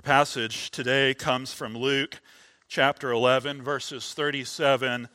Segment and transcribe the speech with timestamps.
[0.00, 2.22] Our passage today comes from Luke
[2.68, 5.10] chapter 11, verses 37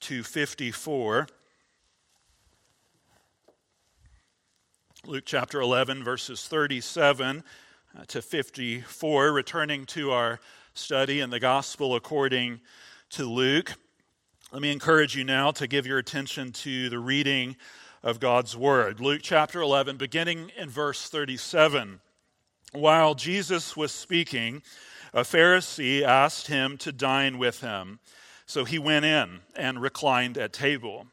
[0.00, 1.26] to 54.
[5.04, 7.44] Luke chapter 11, verses 37
[7.94, 10.40] uh, to 54, returning to our
[10.72, 12.60] study in the gospel according
[13.10, 13.74] to Luke.
[14.50, 17.56] Let me encourage you now to give your attention to the reading
[18.02, 18.98] of God's word.
[18.98, 22.00] Luke chapter 11, beginning in verse 37.
[22.76, 24.62] While Jesus was speaking,
[25.14, 28.00] a Pharisee asked him to dine with him.
[28.44, 31.06] So he went in and reclined at table.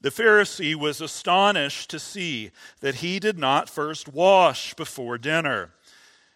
[0.00, 5.74] The Pharisee was astonished to see that he did not first wash before dinner.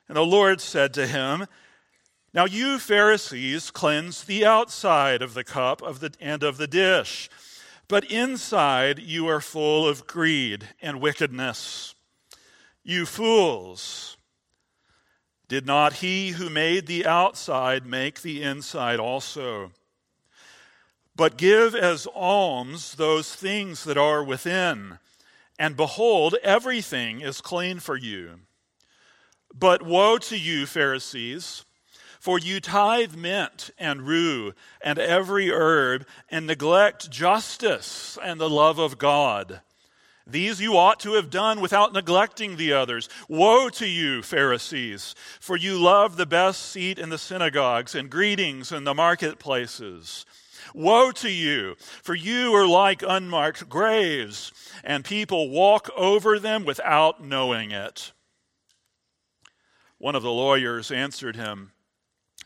[0.09, 1.47] And the Lord said to him,
[2.35, 7.31] Now you Pharisees cleanse the outside of the cup of the, and of the dish,
[7.87, 11.95] but inside you are full of greed and wickedness.
[12.83, 14.17] You fools!
[15.49, 19.73] Did not he who made the outside make the inside also?
[21.17, 24.99] But give as alms those things that are within,
[25.59, 28.41] and behold, everything is clean for you.
[29.53, 31.65] But woe to you, Pharisees!
[32.21, 38.79] For you tithe mint and rue and every herb, and neglect justice and the love
[38.79, 39.63] of God.
[40.29, 43.09] These you ought to have done without neglecting the others.
[43.29, 48.71] Woe to you, Pharisees, for you love the best seat in the synagogues and greetings
[48.71, 50.27] in the marketplaces.
[50.75, 54.53] Woe to you, for you are like unmarked graves,
[54.85, 58.13] and people walk over them without knowing it.
[59.97, 61.73] One of the lawyers answered him,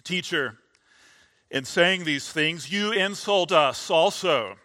[0.05, 0.59] Teacher,
[1.51, 4.57] in saying these things, you insult us also.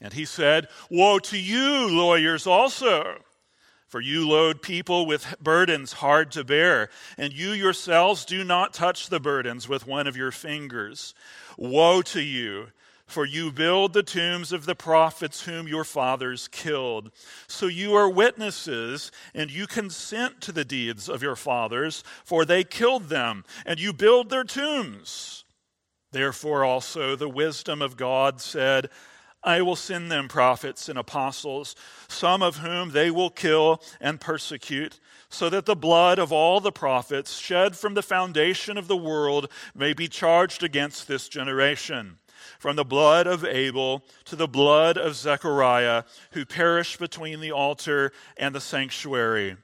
[0.00, 3.18] And he said, Woe to you, lawyers, also!
[3.86, 9.08] For you load people with burdens hard to bear, and you yourselves do not touch
[9.08, 11.12] the burdens with one of your fingers.
[11.58, 12.68] Woe to you!
[13.10, 17.10] For you build the tombs of the prophets whom your fathers killed.
[17.48, 22.62] So you are witnesses, and you consent to the deeds of your fathers, for they
[22.62, 25.44] killed them, and you build their tombs.
[26.12, 28.88] Therefore also the wisdom of God said,
[29.42, 31.74] I will send them prophets and apostles,
[32.08, 36.72] some of whom they will kill and persecute, so that the blood of all the
[36.72, 42.18] prophets shed from the foundation of the world may be charged against this generation.
[42.58, 48.12] From the blood of Abel to the blood of Zechariah, who perished between the altar
[48.36, 49.56] and the sanctuary.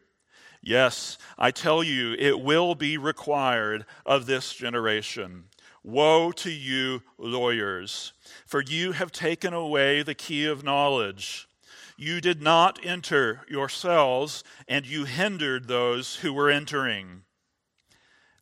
[0.63, 5.45] Yes, I tell you, it will be required of this generation.
[5.87, 8.13] Woe to you, lawyers,
[8.45, 11.49] for you have taken away the key of knowledge.
[11.97, 17.23] You did not enter yourselves, and you hindered those who were entering.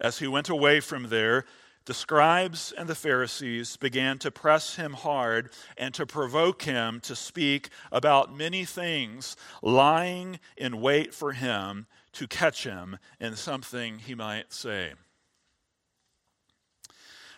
[0.00, 1.44] As he went away from there,
[1.84, 7.14] the scribes and the Pharisees began to press him hard and to provoke him to
[7.14, 14.14] speak about many things, lying in wait for him to catch him in something he
[14.14, 14.94] might say.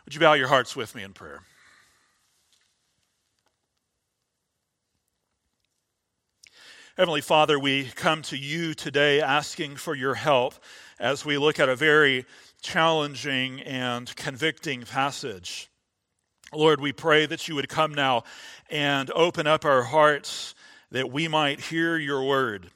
[0.07, 1.41] Would you bow your hearts with me in prayer?
[6.97, 10.55] Heavenly Father, we come to you today asking for your help
[11.01, 12.25] as we look at a very
[12.63, 15.69] challenging and convicting passage.
[16.55, 18.23] Lord, we pray that you would come now
[18.71, 20.55] and open up our hearts
[20.93, 22.71] that we might hear your word.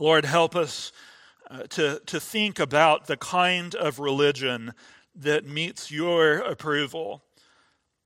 [0.00, 0.90] Lord, help us
[1.48, 4.74] uh, to, to think about the kind of religion
[5.18, 7.22] that meets your approval.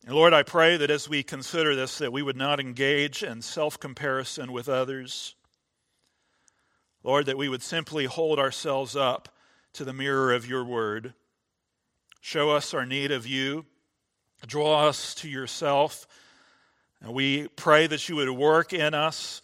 [0.07, 3.43] And Lord, I pray that as we consider this, that we would not engage in
[3.43, 5.35] self comparison with others.
[7.05, 9.29] Lord, that we would simply hold ourselves up
[9.75, 11.15] to the mirror of your word.
[12.21, 13.67] Show us our need of you,
[14.47, 16.07] draw us to yourself.
[17.01, 19.43] And we pray that you would work in us,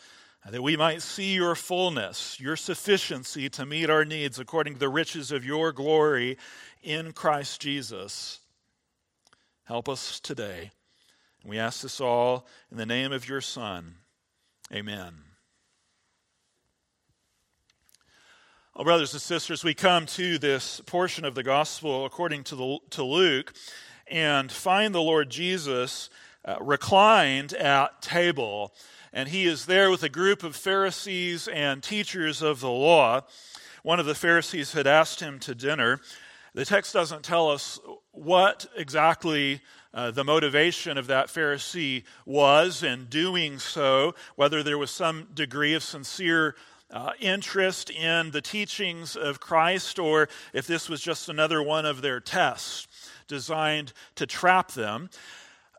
[0.48, 4.88] that we might see your fullness, your sufficiency to meet our needs according to the
[4.88, 6.38] riches of your glory
[6.82, 8.40] in Christ Jesus.
[9.64, 10.70] Help us today.
[11.44, 13.96] We ask this all in the name of your Son.
[14.72, 15.14] Amen.
[18.74, 22.78] Well, brothers and sisters, we come to this portion of the gospel according to, the,
[22.90, 23.52] to Luke
[24.06, 26.10] and find the Lord Jesus
[26.44, 28.72] uh, reclined at table.
[29.12, 33.22] And he is there with a group of Pharisees and teachers of the law.
[33.82, 36.00] One of the Pharisees had asked him to dinner.
[36.58, 37.78] The text doesn't tell us
[38.10, 39.60] what exactly
[39.94, 45.74] uh, the motivation of that Pharisee was in doing so, whether there was some degree
[45.74, 46.56] of sincere
[46.90, 52.02] uh, interest in the teachings of Christ or if this was just another one of
[52.02, 52.88] their tests
[53.28, 55.10] designed to trap them.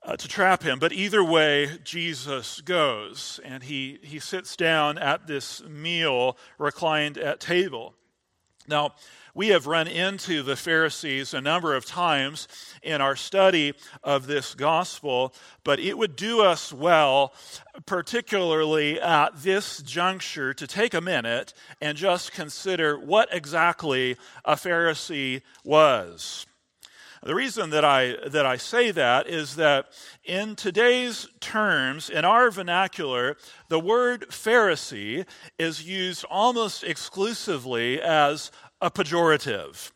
[0.01, 0.79] Uh, to trap him.
[0.79, 7.41] But either way, Jesus goes and he, he sits down at this meal, reclined at
[7.41, 7.95] table.
[8.69, 8.93] Now,
[9.33, 12.47] we have run into the Pharisees a number of times
[12.83, 13.73] in our study
[14.03, 15.33] of this gospel,
[15.63, 17.33] but it would do us well,
[17.85, 25.41] particularly at this juncture, to take a minute and just consider what exactly a Pharisee
[25.63, 26.45] was.
[27.21, 29.87] The reason that I, that I say that is that
[30.23, 33.35] in today's terms, in our vernacular,
[33.67, 35.25] the word Pharisee
[35.57, 38.51] is used almost exclusively as
[38.81, 39.91] a pejorative.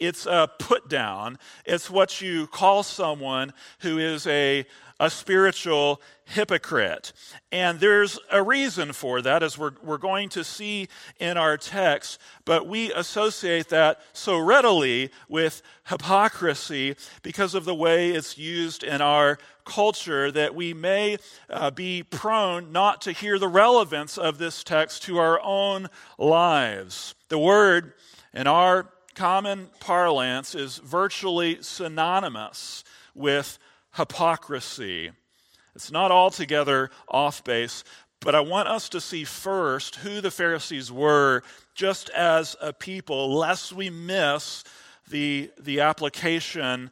[0.00, 1.38] It's a put down.
[1.66, 4.64] It's what you call someone who is a,
[4.98, 7.12] a spiritual hypocrite.
[7.52, 10.88] And there's a reason for that, as we're, we're going to see
[11.18, 18.10] in our text, but we associate that so readily with hypocrisy because of the way
[18.10, 21.18] it's used in our culture that we may
[21.50, 27.14] uh, be prone not to hear the relevance of this text to our own lives.
[27.28, 27.92] The word
[28.32, 28.88] in our
[29.20, 32.82] common parlance is virtually synonymous
[33.14, 33.58] with
[33.92, 35.10] hypocrisy.
[35.74, 37.84] It's not altogether off base,
[38.20, 41.42] but I want us to see first who the Pharisees were
[41.74, 44.64] just as a people, lest we miss
[45.10, 46.90] the, the application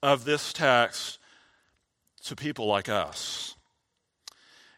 [0.00, 1.18] of this text
[2.26, 3.56] to people like us.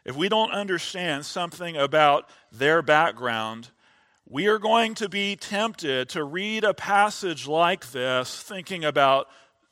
[0.03, 3.69] If we don't understand something about their background,
[4.29, 9.27] we are going to be tempted to read a passage like this thinking about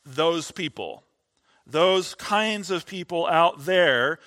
[0.06, 1.04] those people,
[1.68, 4.18] those kinds of people out there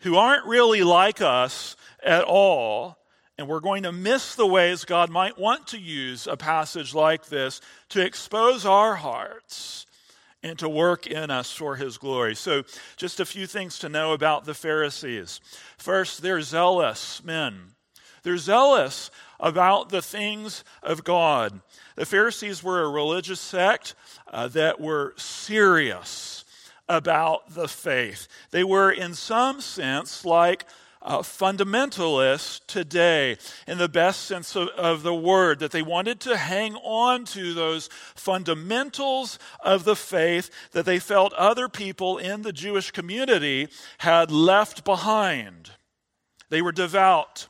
[0.00, 2.96] who aren't really like us at all.
[3.36, 7.26] And we're going to miss the ways God might want to use a passage like
[7.26, 7.60] this
[7.90, 9.86] to expose our hearts
[10.42, 12.34] and to work in us for his glory.
[12.34, 12.64] So,
[12.96, 15.40] just a few things to know about the Pharisees.
[15.76, 17.74] First, they're zealous men.
[18.22, 19.10] They're zealous
[19.40, 21.60] about the things of God.
[21.96, 23.94] The Pharisees were a religious sect
[24.28, 26.44] uh, that were serious
[26.88, 28.28] about the faith.
[28.50, 30.64] They were, in some sense, like
[31.00, 33.36] uh, fundamentalists today,
[33.66, 37.54] in the best sense of, of, the word, that they wanted to hang on to
[37.54, 43.68] those fundamentals of the faith that they felt other people in the Jewish community
[43.98, 45.70] had left behind.
[46.48, 47.48] They were devout.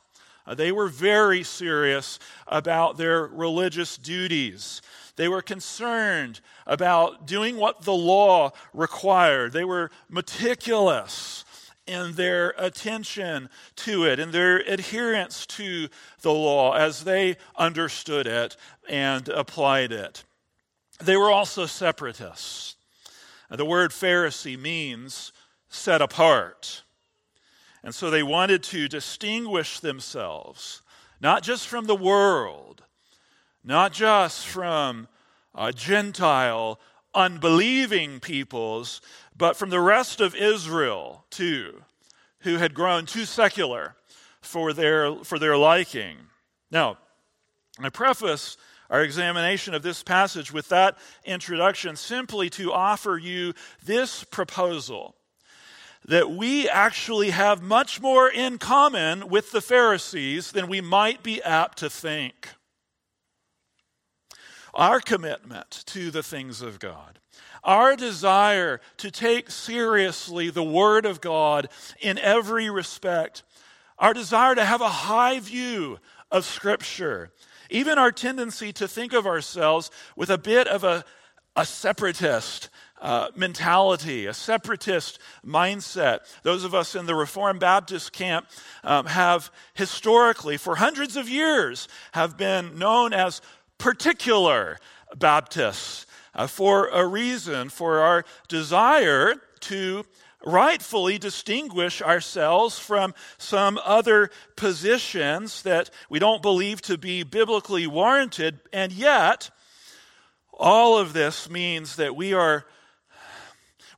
[0.48, 4.80] Uh, they were very serious about their religious duties.
[5.16, 9.52] They were concerned about doing what the law required.
[9.52, 11.44] They were meticulous
[11.86, 15.88] in their attention to it and their adherence to
[16.22, 18.56] the law as they understood it
[18.88, 20.24] and applied it.
[20.98, 22.76] They were also separatists.
[23.50, 25.32] The word Pharisee means
[25.68, 26.84] set apart.
[27.88, 30.82] And so they wanted to distinguish themselves,
[31.22, 32.82] not just from the world,
[33.64, 35.08] not just from
[35.54, 36.78] uh, Gentile,
[37.14, 39.00] unbelieving peoples,
[39.34, 41.82] but from the rest of Israel too,
[42.40, 43.96] who had grown too secular
[44.42, 46.18] for their, for their liking.
[46.70, 46.98] Now,
[47.80, 48.58] I preface
[48.90, 55.14] our examination of this passage with that introduction simply to offer you this proposal
[56.06, 61.42] that we actually have much more in common with the Pharisees than we might be
[61.42, 62.50] apt to think.
[64.74, 67.18] Our commitment to the things of God,
[67.64, 71.68] our desire to take seriously the Word of God
[72.00, 73.42] in every respect,
[73.98, 75.98] our desire to have a high view
[76.30, 77.30] of Scripture,
[77.70, 81.04] even our tendency to think of ourselves with a bit of a,
[81.56, 86.20] a separatist uh, mentality, a separatist mindset.
[86.42, 88.46] Those of us in the Reformed Baptist camp
[88.84, 93.40] um, have historically, for hundreds of years, have been known as
[93.78, 94.78] particular
[95.16, 100.04] Baptists uh, for a reason, for our desire to
[100.44, 108.60] rightfully distinguish ourselves from some other positions that we don't believe to be biblically warranted,
[108.72, 109.50] and yet,
[110.52, 112.64] all of this means that we are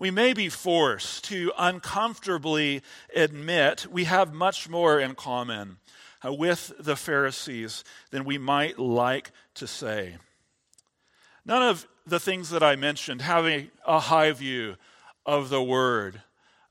[0.00, 2.82] we may be forced to uncomfortably
[3.14, 5.76] admit we have much more in common
[6.24, 10.16] uh, with the Pharisees than we might like to say.
[11.44, 14.76] None of the things that I mentioned, having a high view
[15.26, 16.22] of the Word,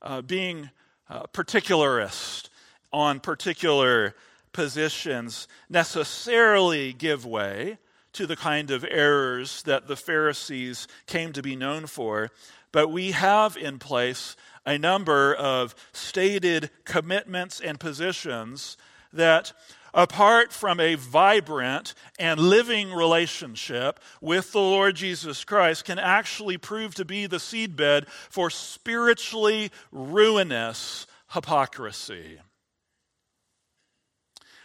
[0.02, 0.70] uh, being
[1.08, 2.50] uh, particularist
[2.92, 4.16] on particular
[4.52, 7.78] positions necessarily give way
[8.12, 12.30] to the kind of errors that the Pharisees came to be known for,
[12.72, 14.36] but we have in place
[14.66, 18.76] a number of stated commitments and positions
[19.12, 19.52] that,
[19.92, 26.94] apart from a vibrant and living relationship with the Lord Jesus Christ, can actually prove
[26.96, 32.38] to be the seedbed for spiritually ruinous hypocrisy.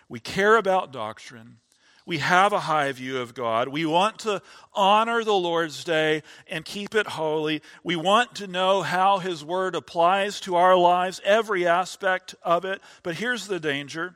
[0.07, 1.57] We care about doctrine.
[2.05, 3.67] We have a high view of God.
[3.67, 4.41] We want to
[4.73, 7.63] honor the Lord's day and keep it holy.
[7.83, 12.79] We want to know how His Word applies to our lives, every aspect of it.
[13.01, 14.15] But here's the danger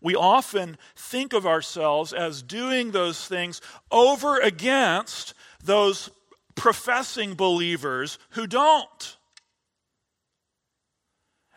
[0.00, 6.10] we often think of ourselves as doing those things over against those
[6.54, 9.16] professing believers who don't.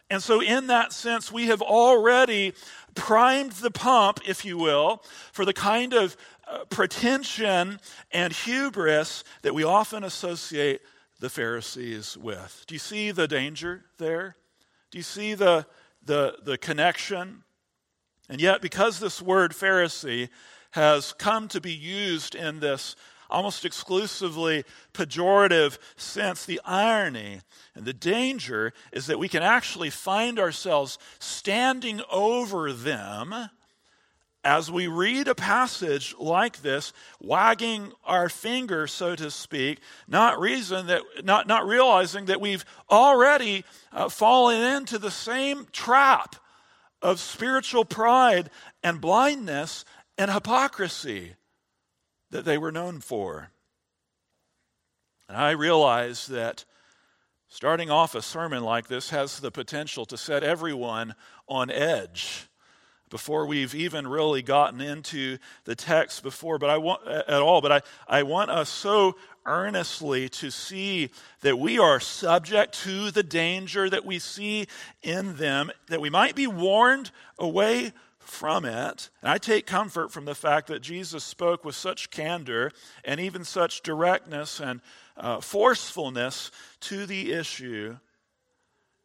[0.10, 2.54] And so, in that sense, we have already
[2.96, 6.18] primed the pump, if you will, for the kind of
[6.48, 7.80] uh, pretension
[8.12, 10.82] and hubris that we often associate
[11.20, 12.66] the Pharisees with.
[12.68, 14.36] Do you see the danger there?
[14.90, 15.66] Do you see the,
[16.04, 17.44] the, the connection?
[18.28, 20.30] And yet, because this word Pharisee
[20.72, 22.96] has come to be used in this
[23.32, 27.42] almost exclusively pejorative sense, the irony
[27.76, 33.50] and the danger is that we can actually find ourselves standing over them
[34.44, 40.88] as we read a passage like this, wagging our finger, so to speak, not reason
[40.88, 46.36] that not, not realizing that we've already uh, fallen into the same trap
[47.02, 48.50] of spiritual pride
[48.84, 49.86] and blindness
[50.18, 51.36] and hypocrisy
[52.32, 53.52] that they were known for.
[55.30, 56.66] And I realize that
[57.48, 61.14] starting off a sermon like this has the potential to set everyone
[61.48, 62.48] on edge
[63.10, 67.72] before we've even really gotten into the text before but i want at all but
[67.72, 71.10] i, I want us so earnestly to see
[71.42, 74.68] that we are subject to the danger that we see
[75.04, 79.10] in them that we might be warned away from it.
[79.22, 82.72] And I take comfort from the fact that Jesus spoke with such candor
[83.04, 84.82] and even such directness and
[85.18, 86.52] uh, forcefulness
[86.82, 87.98] to the issue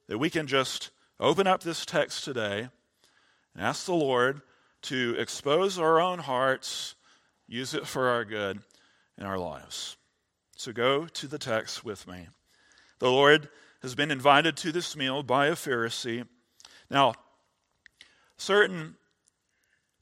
[0.08, 2.68] that we can just open up this text today
[3.54, 4.40] and ask the Lord
[4.82, 6.94] to expose our own hearts,
[7.49, 8.61] use it for our good
[9.18, 9.96] in our lives.
[10.56, 12.28] So go to the text with me.
[12.99, 13.49] The Lord
[13.82, 16.26] has been invited to this meal by a Pharisee.
[16.90, 17.14] Now,
[18.37, 18.96] certain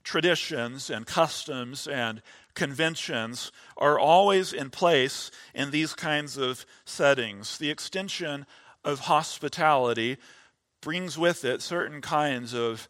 [0.04, 2.22] traditions and customs and
[2.54, 7.58] conventions are always in place in these kinds of settings.
[7.58, 8.46] The extension
[8.84, 10.18] of hospitality
[10.80, 12.88] brings with it certain kinds of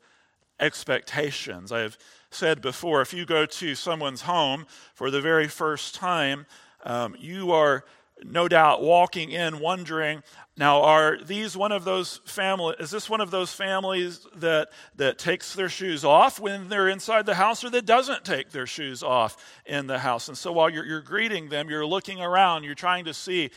[0.61, 1.73] expectations.
[1.73, 1.97] I have
[2.31, 6.47] said before if you go to someone's home for the very first time,
[6.85, 7.85] um, you are
[8.23, 10.23] no doubt walking in wondering
[10.57, 15.19] now are these one of those family is this one of those families that that
[15.19, 19.03] takes their shoes off when they're inside the house or that doesn't take their shoes
[19.03, 20.29] off in the house?
[20.29, 23.51] And so while you're, you're greeting them you're looking around you're trying to see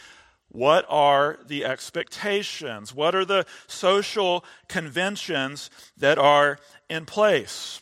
[0.49, 6.57] what are the expectations what are the social conventions that are
[6.89, 7.79] in place?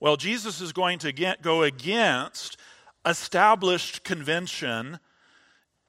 [0.00, 2.56] Well jesus is going to get, go against
[3.04, 5.00] established convention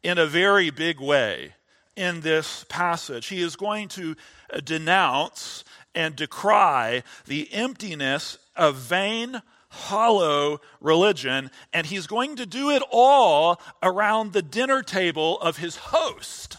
[0.04, 1.54] in a very big way
[1.96, 3.28] in this passage.
[3.28, 4.16] He is going to
[4.64, 5.64] denounce
[5.96, 13.62] and decry the emptiness of vain, hollow religion, and he's going to do it all
[13.82, 16.58] around the dinner table of his host.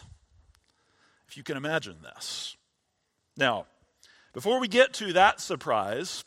[1.29, 2.57] If you can imagine this.
[3.37, 3.67] Now,
[4.33, 6.25] before we get to that surprise,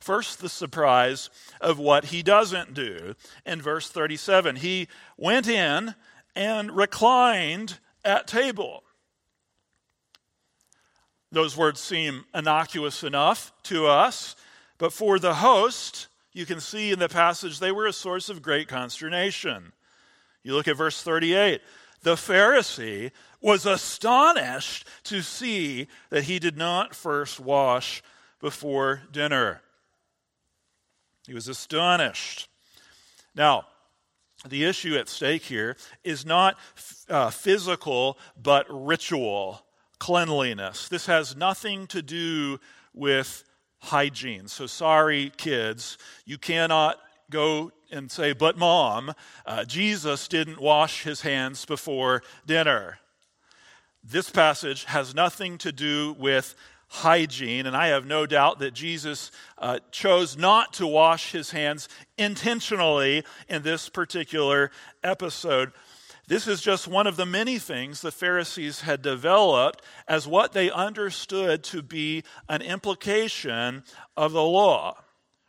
[0.00, 1.28] First, the surprise
[1.60, 3.14] of what he doesn't do.
[3.44, 5.94] In verse 37, he went in
[6.38, 8.84] and reclined at table.
[11.32, 14.36] Those words seem innocuous enough to us,
[14.78, 18.40] but for the host, you can see in the passage they were a source of
[18.40, 19.72] great consternation.
[20.44, 21.60] You look at verse 38.
[22.02, 28.00] The Pharisee was astonished to see that he did not first wash
[28.40, 29.60] before dinner.
[31.26, 32.48] He was astonished.
[33.34, 33.66] Now,
[34.46, 36.56] the issue at stake here is not
[37.08, 39.64] uh, physical, but ritual
[39.98, 40.88] cleanliness.
[40.88, 42.60] This has nothing to do
[42.94, 43.44] with
[43.80, 44.48] hygiene.
[44.48, 46.98] So, sorry, kids, you cannot
[47.30, 49.12] go and say, but mom,
[49.46, 52.98] uh, Jesus didn't wash his hands before dinner.
[54.04, 56.54] This passage has nothing to do with
[56.88, 57.66] hygiene.
[57.66, 63.24] And I have no doubt that Jesus uh, chose not to wash his hands intentionally
[63.48, 64.70] in this particular
[65.02, 65.72] episode.
[66.26, 70.70] This is just one of the many things the Pharisees had developed as what they
[70.70, 73.82] understood to be an implication
[74.14, 74.98] of the law,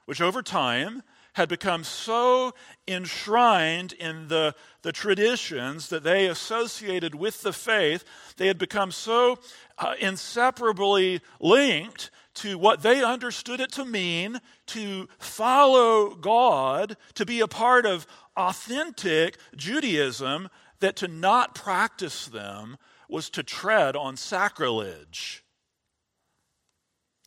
[0.06, 1.04] which over time
[1.34, 2.54] had become so
[2.88, 8.04] enshrined in the, the traditions that they associated with the faith,
[8.38, 9.38] they had become so
[9.78, 17.42] uh, inseparably linked to what they understood it to mean to follow God, to be
[17.42, 18.08] a part of
[18.38, 22.78] authentic Judaism, that to not practice them
[23.10, 25.44] was to tread on sacrilege.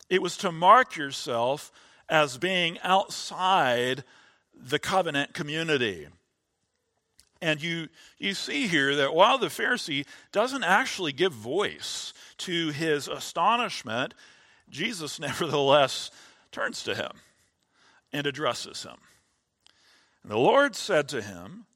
[0.09, 1.73] It was to mark yourself
[2.09, 4.05] as being outside
[4.55, 6.09] the covenant community.
[7.41, 13.09] And you, you see here that while the Pharisee doesn't actually give voice to his
[13.09, 14.15] astonishment,
[14.71, 16.11] Jesus nevertheless
[16.53, 17.13] turns to him
[18.13, 18.97] and addresses him.
[20.23, 21.67] And the Lord said to him,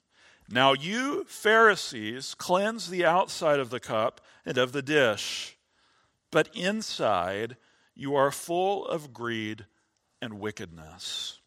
[0.49, 5.57] now you Pharisees cleanse the outside of the cup and of the dish,
[6.31, 7.57] but inside
[7.97, 9.67] you are full of greed
[10.21, 11.41] and wickedness.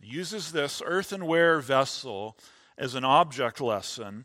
[0.00, 2.36] He uses this earthenware vessel
[2.78, 4.24] as an object lesson,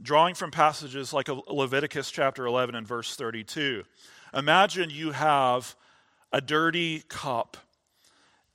[0.00, 3.84] drawing from passages like Leviticus chapter 11 and verse 32.
[4.32, 5.76] Imagine you have
[6.32, 7.56] a dirty cup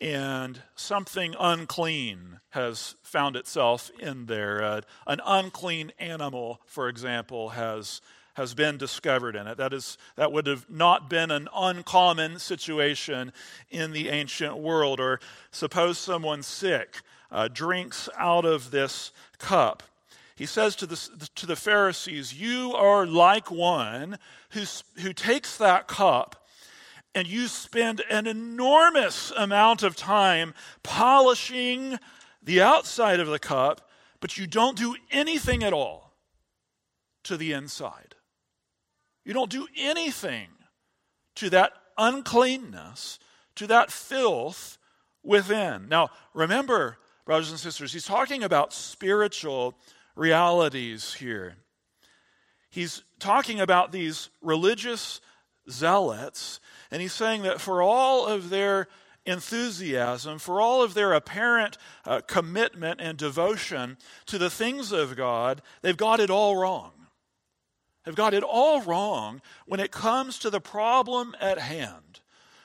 [0.01, 4.63] and something unclean has found itself in there.
[4.63, 8.01] Uh, an unclean animal, for example, has
[8.39, 9.57] has been discovered in it.
[9.57, 13.33] That is that would have not been an uncommon situation
[13.69, 15.01] in the ancient world.
[15.01, 15.19] Or
[15.51, 19.83] suppose someone sick uh, drinks out of this cup.
[20.37, 24.17] He says to the, to the Pharisees, You are like one
[24.51, 24.63] who,
[25.01, 26.47] who takes that cup
[27.13, 31.99] and you spend an enormous amount of time polishing
[32.41, 33.89] the outside of the cup,
[34.21, 36.13] but you don't do anything at all
[37.23, 38.15] to the inside.
[39.29, 40.47] You don't do anything
[41.35, 43.19] to that uncleanness,
[43.57, 44.79] to that filth
[45.21, 45.87] within.
[45.87, 49.75] Now, remember, brothers and sisters, he's talking about spiritual
[50.15, 51.57] realities here.
[52.71, 55.21] He's talking about these religious
[55.69, 58.87] zealots and he's saying that for all of their
[59.27, 65.61] enthusiasm, for all of their apparent uh, commitment and devotion to the things of God,
[65.83, 66.93] they've got it all wrong.
[68.09, 72.21] They've got it all wrong when it comes to the problem at hand.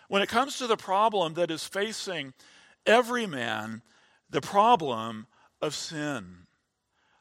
[0.09, 2.33] When it comes to the problem that is facing
[2.87, 3.83] every man,
[4.31, 5.27] the problem
[5.61, 6.47] of sin.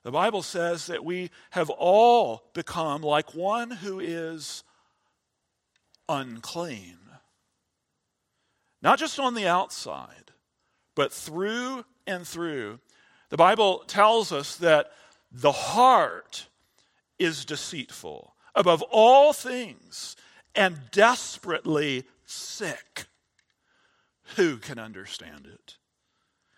[0.03, 4.63] The Bible says that we have all become like one who is
[6.07, 6.99] unclean.
[8.81, 10.31] Not just on the outside,
[10.95, 12.79] but through and through.
[13.27, 14.93] The Bible tells us that
[15.29, 16.47] the heart
[17.19, 20.15] is deceitful above all things
[20.55, 23.05] and desperately sick.
[24.35, 25.77] Who can understand it?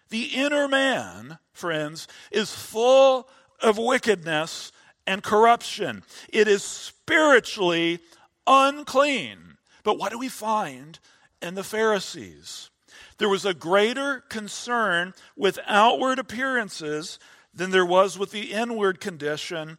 [0.10, 3.28] The inner man, friends, is full
[3.62, 4.72] of wickedness
[5.08, 6.04] and corruption.
[6.30, 8.00] It is spiritually
[8.48, 9.58] unclean.
[9.84, 11.00] But what do we find
[11.42, 12.70] in the Pharisees?
[13.18, 17.20] There was a greater concern with outward appearances
[17.54, 19.78] than there was with the inward condition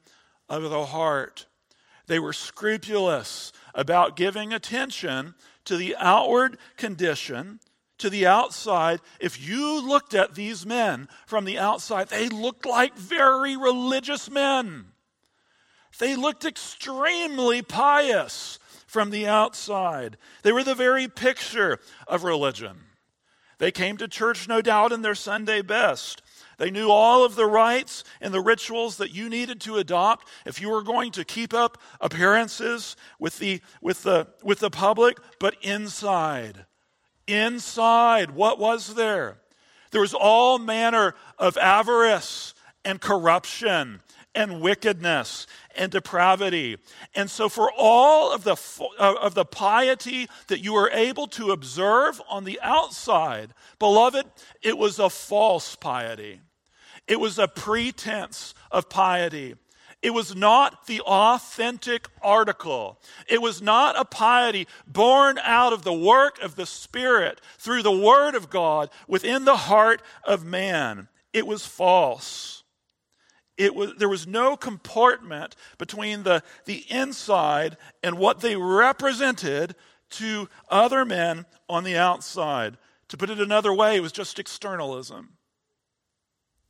[0.49, 1.47] of the heart.
[2.07, 7.61] They were scrupulous about giving attention to the outward condition,
[7.99, 9.01] to the outside.
[9.21, 14.87] If you looked at these men from the outside, they looked like very religious men.
[15.99, 20.17] They looked extremely pious from the outside.
[20.43, 22.79] They were the very picture of religion.
[23.59, 26.23] They came to church, no doubt, in their Sunday best.
[26.59, 30.61] They knew all of the rites and the rituals that you needed to adopt if
[30.61, 35.57] you were going to keep up appearances with the, with the, with the public, but
[35.61, 36.65] inside.
[37.27, 39.39] Inside, what was there?
[39.91, 44.01] There was all manner of avarice and corruption
[44.35, 46.77] and wickedness and depravity.
[47.15, 48.57] And so, for all of the,
[48.99, 54.27] uh, of the piety that you were able to observe on the outside, beloved,
[54.63, 56.41] it was a false piety.
[57.07, 59.55] It was a pretense of piety.
[60.03, 63.01] It was not the authentic article.
[63.29, 67.97] It was not a piety born out of the work of the Spirit through the
[67.97, 71.09] Word of God within the heart of man.
[71.33, 72.63] It was false.
[73.57, 79.75] it was, there was no compartment between the, the inside and what they represented
[80.11, 82.77] to other men on the outside.
[83.09, 85.36] To put it another way, it was just externalism.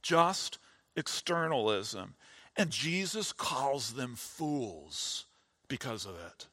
[0.07, 0.59] Just
[0.95, 2.14] externalism.
[2.57, 5.27] And Jesus calls them fools
[5.66, 6.47] because of it,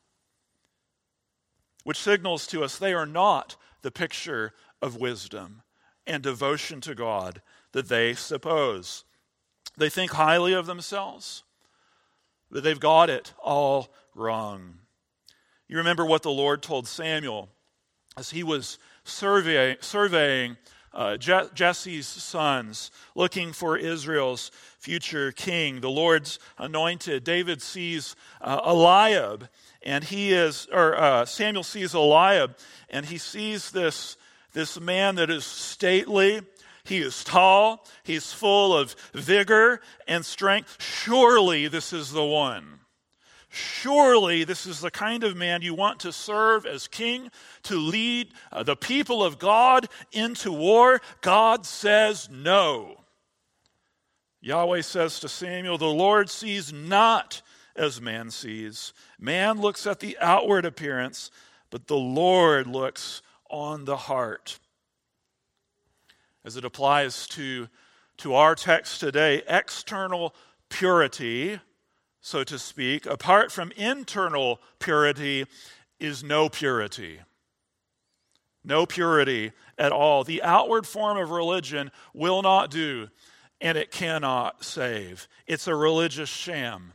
[1.84, 5.62] which signals to us they are not the picture of wisdom
[6.08, 9.04] and devotion to God that they suppose.
[9.78, 11.44] They think highly of themselves,
[12.50, 14.80] but they've got it all wrong.
[15.68, 17.50] You remember what the Lord told Samuel
[18.18, 20.58] as he was survey, surveying
[20.94, 25.82] uh, Je- Jesse's sons, looking for Israel's future king.
[25.82, 27.24] The Lord's anointed.
[27.24, 29.50] David sees uh, Eliab,
[29.82, 32.58] and he is, or uh, Samuel sees Eliab,
[32.90, 34.18] and he sees this,
[34.54, 36.42] this man that is stately,
[36.84, 40.78] he is tall, he's full of vigor and strength.
[40.80, 42.80] Surely this is the one.
[43.54, 47.30] Surely this is the kind of man you want to serve as king,
[47.62, 51.00] to lead uh, the people of God into war.
[51.22, 52.98] God says no.
[54.42, 57.44] Yahweh says to Samuel, The Lord sees not
[57.76, 58.92] as man sees.
[59.20, 61.30] Man looks at the outward appearance,
[61.70, 64.58] but the Lord looks on the heart
[66.44, 67.70] as it applies to,
[68.18, 70.34] to our text today, external
[70.70, 71.60] purity,
[72.26, 75.46] so to speak, apart from internal purity,
[76.00, 77.20] is no purity.
[78.64, 80.24] No purity at all.
[80.24, 83.10] The outward form of religion will not do,
[83.60, 85.28] and it cannot save.
[85.48, 86.94] It's a religious sham.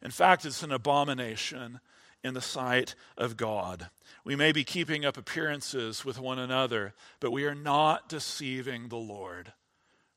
[0.00, 1.80] In fact, it's an abomination
[2.22, 3.90] in the sight of God.
[4.22, 8.96] We may be keeping up appearances with one another, but we are not deceiving the
[8.96, 9.52] Lord.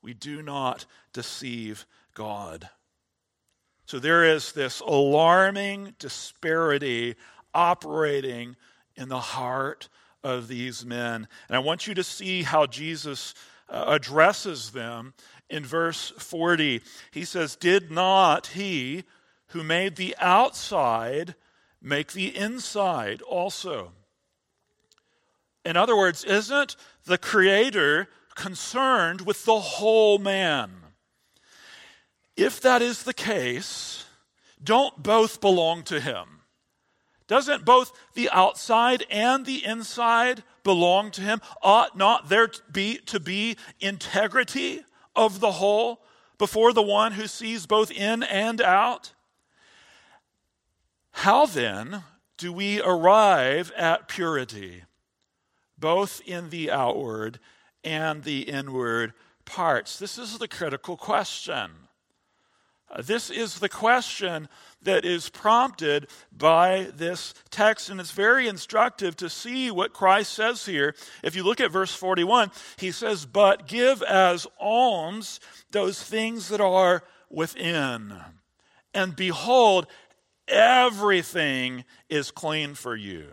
[0.04, 2.70] We do not deceive God.
[3.92, 7.16] So there is this alarming disparity
[7.54, 8.56] operating
[8.96, 9.90] in the heart
[10.24, 11.28] of these men.
[11.50, 13.34] And I want you to see how Jesus
[13.68, 15.14] uh, addresses them
[15.50, 16.82] in verse 40.
[17.12, 19.04] He says, Did not he
[19.48, 21.36] who made the outside
[21.82, 23.92] make the inside also.
[25.66, 30.82] In other words, isn't the Creator concerned with the whole man?
[32.36, 34.06] If that is the case,
[34.64, 36.42] don't both belong to Him?
[37.28, 41.42] Doesn't both the outside and the inside belong to Him?
[41.62, 44.82] Ought not there to be, to be integrity
[45.16, 46.02] of the whole
[46.38, 49.14] before the one who sees both in and out?
[51.12, 52.04] How then
[52.38, 54.84] do we arrive at purity,
[55.78, 57.40] both in the outward
[57.84, 59.14] and the inward
[59.46, 60.00] parts?
[60.00, 61.72] This is the critical question.
[63.00, 64.50] This is the question
[64.84, 70.66] that is prompted by this text, and it's very instructive to see what Christ says
[70.66, 70.96] here.
[71.24, 75.40] If you look at verse 41, he says, But give as alms
[75.72, 78.18] those things that are within.
[78.94, 79.88] And behold,
[80.48, 83.28] everything is clean for you.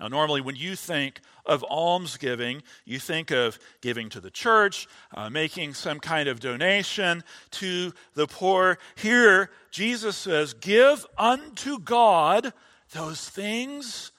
[0.00, 5.30] Now, normally, when you think of almsgiving, you think of giving to the church, uh,
[5.30, 8.78] making some kind of donation to the poor.
[8.94, 12.52] Here, Jesus says, Give unto God
[12.92, 14.12] those things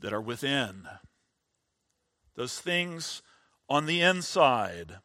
[0.00, 0.88] that are within,
[2.34, 3.22] those things
[3.68, 4.96] on the inside.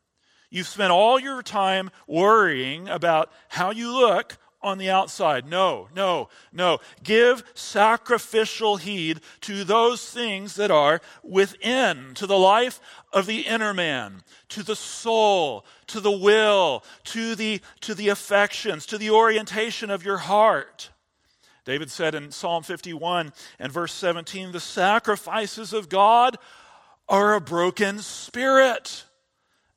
[0.50, 5.48] You've spent all your time worrying about how you look on the outside.
[5.48, 6.80] No, no, no.
[7.04, 12.82] Give sacrificial heed to those things that are within, to the life
[13.14, 18.86] of the inner man, to the soul, to the will, to the, to the affections,
[18.88, 20.90] to the orientation of your heart.
[21.66, 26.38] David said in Psalm 51 and verse 17, the sacrifices of God
[27.08, 29.06] are a broken spirit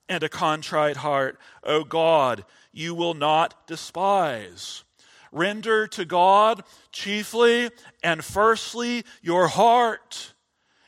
[0.09, 1.39] and a contrite heart.
[1.63, 4.85] O God, you will not despise.
[5.31, 6.63] Render to God
[6.93, 7.71] chiefly
[8.03, 10.35] and firstly your heart.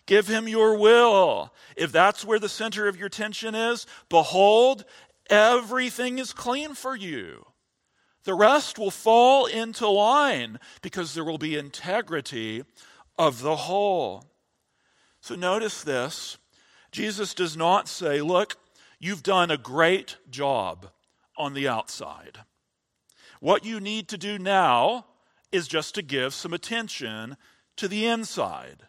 [0.07, 1.53] Give him your will.
[1.77, 4.85] If that's where the center of your tension is, behold,
[5.31, 7.47] everything is clean for you.
[8.25, 12.65] The rest will fall into line because there will be integrity
[13.19, 14.25] of the whole.
[15.21, 16.37] So notice this
[16.91, 18.57] Jesus does not say, Look,
[19.05, 20.87] you've done a great job
[21.37, 22.39] on the outside.
[23.39, 25.05] What you need to do now
[25.53, 27.37] is just to give some attention
[27.77, 28.85] to the inside.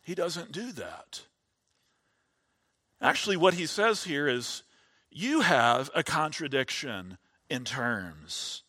[0.00, 1.26] He doesn't do that.
[3.02, 4.62] Actually, what he says here is
[5.10, 7.18] you have a contradiction
[7.50, 8.62] in terms.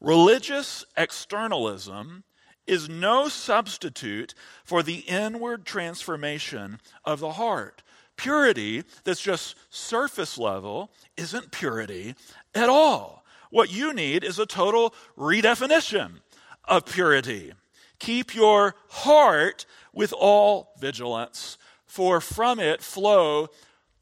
[0.00, 2.22] Religious externalism
[2.68, 4.32] is no substitute
[4.62, 7.82] for the inward transformation of the heart.
[8.20, 12.14] Purity that's just surface level isn't purity
[12.54, 13.24] at all.
[13.48, 16.20] What you need is a total redefinition
[16.66, 17.54] of purity.
[17.98, 21.56] Keep your heart with all vigilance,
[21.86, 23.48] for from it flow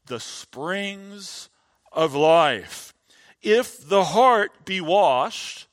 [0.07, 1.47] the springs
[1.93, 2.93] of life.
[3.41, 5.67] If the heart be washed,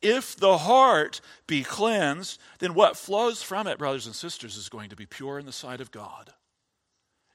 [0.00, 4.88] if the heart be cleansed, then what flows from it, brothers and sisters, is going
[4.88, 6.32] to be pure in the sight of God.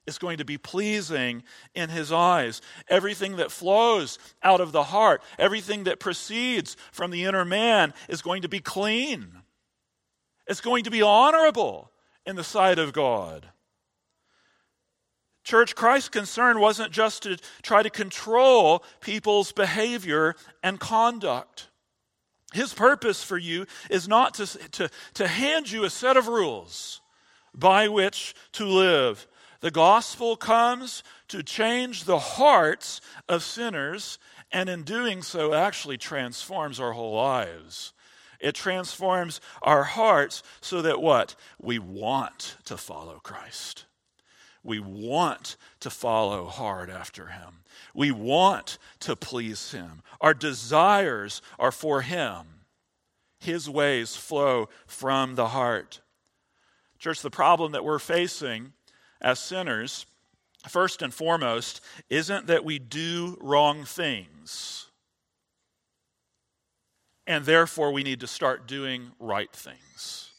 [0.06, 1.42] It's going to be pleasing
[1.74, 2.62] in His eyes.
[2.88, 8.22] Everything that flows out of the heart, everything that proceeds from the inner man, is
[8.22, 9.42] going to be clean.
[10.46, 11.90] It's going to be honorable
[12.24, 13.46] in the sight of God.
[15.42, 21.68] Church, Christ's concern wasn't just to try to control people's behavior and conduct.
[22.52, 27.00] His purpose for you is not to, to, to hand you a set of rules
[27.54, 29.26] by which to live.
[29.60, 34.18] The gospel comes to change the hearts of sinners,
[34.52, 37.92] and in doing so, actually transforms our whole lives.
[38.38, 41.34] It transforms our hearts so that what?
[41.60, 43.86] We want to follow Christ.
[44.62, 47.62] We want to follow hard after him.
[47.94, 50.02] We want to please him.
[50.20, 52.46] Our desires are for him.
[53.38, 56.00] His ways flow from the heart.
[56.98, 58.72] Church, the problem that we're facing
[59.20, 60.06] as sinners,
[60.68, 64.86] first and foremost, isn't that we do wrong things
[67.26, 70.30] and therefore we need to start doing right things,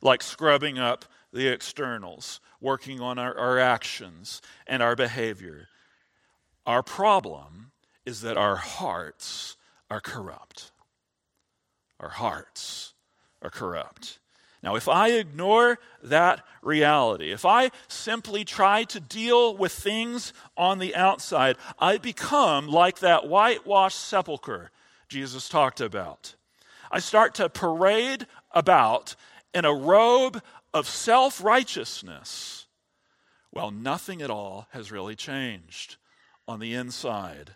[0.00, 5.68] like scrubbing up the externals, working on our, our actions and our behavior.
[6.66, 7.72] Our problem
[8.06, 9.56] is that our hearts
[9.90, 10.72] are corrupt.
[12.00, 12.94] Our hearts
[13.42, 14.18] are corrupt.
[14.62, 20.78] Now, if I ignore that reality, if I simply try to deal with things on
[20.78, 24.70] the outside, I become like that whitewashed sepulchre
[25.08, 26.34] Jesus talked about.
[26.90, 29.14] I start to parade about
[29.54, 30.42] in a robe
[30.72, 32.66] of self righteousness
[33.50, 35.96] while nothing at all has really changed
[36.46, 37.52] on the inside.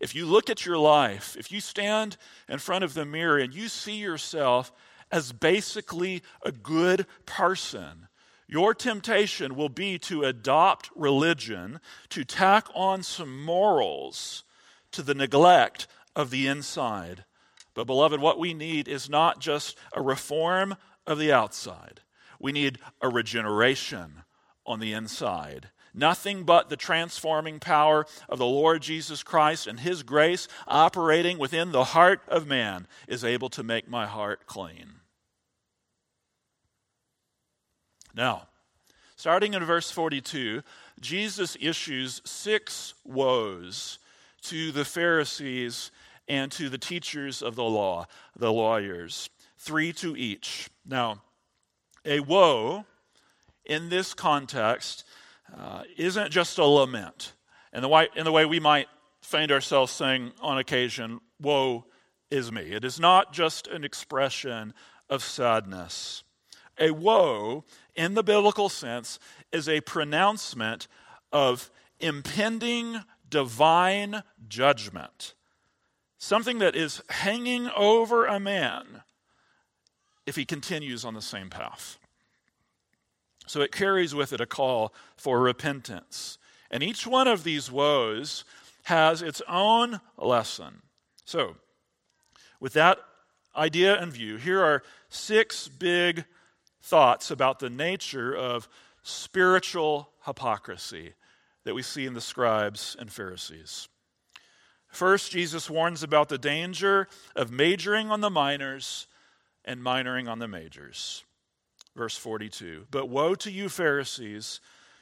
[0.00, 2.16] If you look at your life, if you stand
[2.48, 4.72] in front of the mirror and you see yourself
[5.12, 8.08] as basically a good person,
[8.46, 14.44] your temptation will be to adopt religion, to tack on some morals
[14.90, 17.24] to the neglect of the inside.
[17.74, 22.00] But, beloved, what we need is not just a reform of the outside,
[22.38, 24.22] we need a regeneration
[24.66, 25.70] on the inside.
[25.92, 31.72] Nothing but the transforming power of the Lord Jesus Christ and His grace operating within
[31.72, 34.99] the heart of man is able to make my heart clean.
[38.14, 38.48] Now,
[39.16, 40.62] starting in verse 42,
[41.00, 43.98] Jesus issues six woes
[44.42, 45.90] to the Pharisees
[46.28, 50.70] and to the teachers of the law, the lawyers, three to each.
[50.86, 51.22] Now,
[52.04, 52.84] a woe
[53.64, 55.04] in this context
[55.56, 57.32] uh, isn't just a lament.
[57.72, 58.88] In the, way, in the way we might
[59.20, 61.84] find ourselves saying on occasion, Woe
[62.30, 62.62] is me.
[62.62, 64.74] It is not just an expression
[65.08, 66.22] of sadness.
[66.78, 67.64] A woe,
[68.00, 69.18] in the biblical sense,
[69.52, 70.88] is a pronouncement
[71.32, 75.34] of impending divine judgment,
[76.16, 79.02] something that is hanging over a man
[80.24, 81.98] if he continues on the same path.
[83.46, 86.38] So it carries with it a call for repentance.
[86.70, 88.44] And each one of these woes
[88.84, 90.80] has its own lesson.
[91.26, 91.56] So,
[92.60, 92.98] with that
[93.54, 96.24] idea in view, here are six big
[96.82, 98.68] thoughts about the nature of
[99.02, 101.14] spiritual hypocrisy
[101.64, 103.88] that we see in the scribes and Pharisees.
[104.88, 109.06] First, Jesus warns about the danger of majoring on the minors
[109.64, 111.24] and minoring on the majors.
[111.94, 114.60] Verse 42 But woe to you, Pharisees,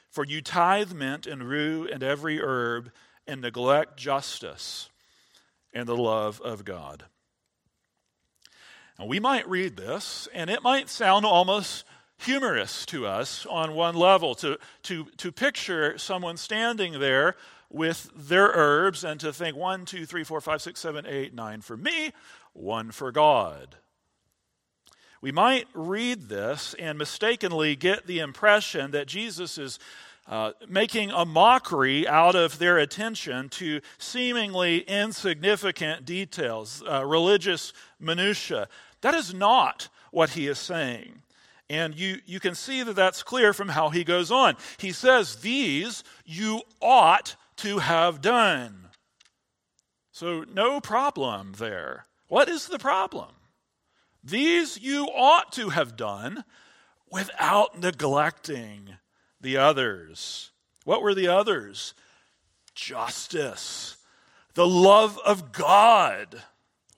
[0.09, 2.91] for you tithe mint and rue and every herb
[3.27, 4.89] and neglect justice
[5.73, 7.05] and the love of God.
[8.99, 11.85] Now, we might read this, and it might sound almost
[12.17, 17.37] humorous to us on one level to, to, to picture someone standing there
[17.69, 21.61] with their herbs and to think one, two, three, four, five, six, seven, eight, nine
[21.61, 22.11] for me,
[22.51, 23.77] one for God.
[25.21, 29.79] We might read this and mistakenly get the impression that Jesus is
[30.29, 38.67] uh, making a mockery out of their attention to seemingly insignificant details, uh, religious minutiae.
[39.01, 41.21] That is not what he is saying.
[41.69, 44.55] And you, you can see that that's clear from how he goes on.
[44.77, 48.87] He says, These you ought to have done.
[50.11, 52.07] So, no problem there.
[52.27, 53.29] What is the problem?
[54.23, 56.43] These you ought to have done
[57.09, 58.97] without neglecting
[59.39, 60.51] the others.
[60.83, 61.93] What were the others?
[62.75, 63.97] Justice,
[64.55, 66.43] the love of God.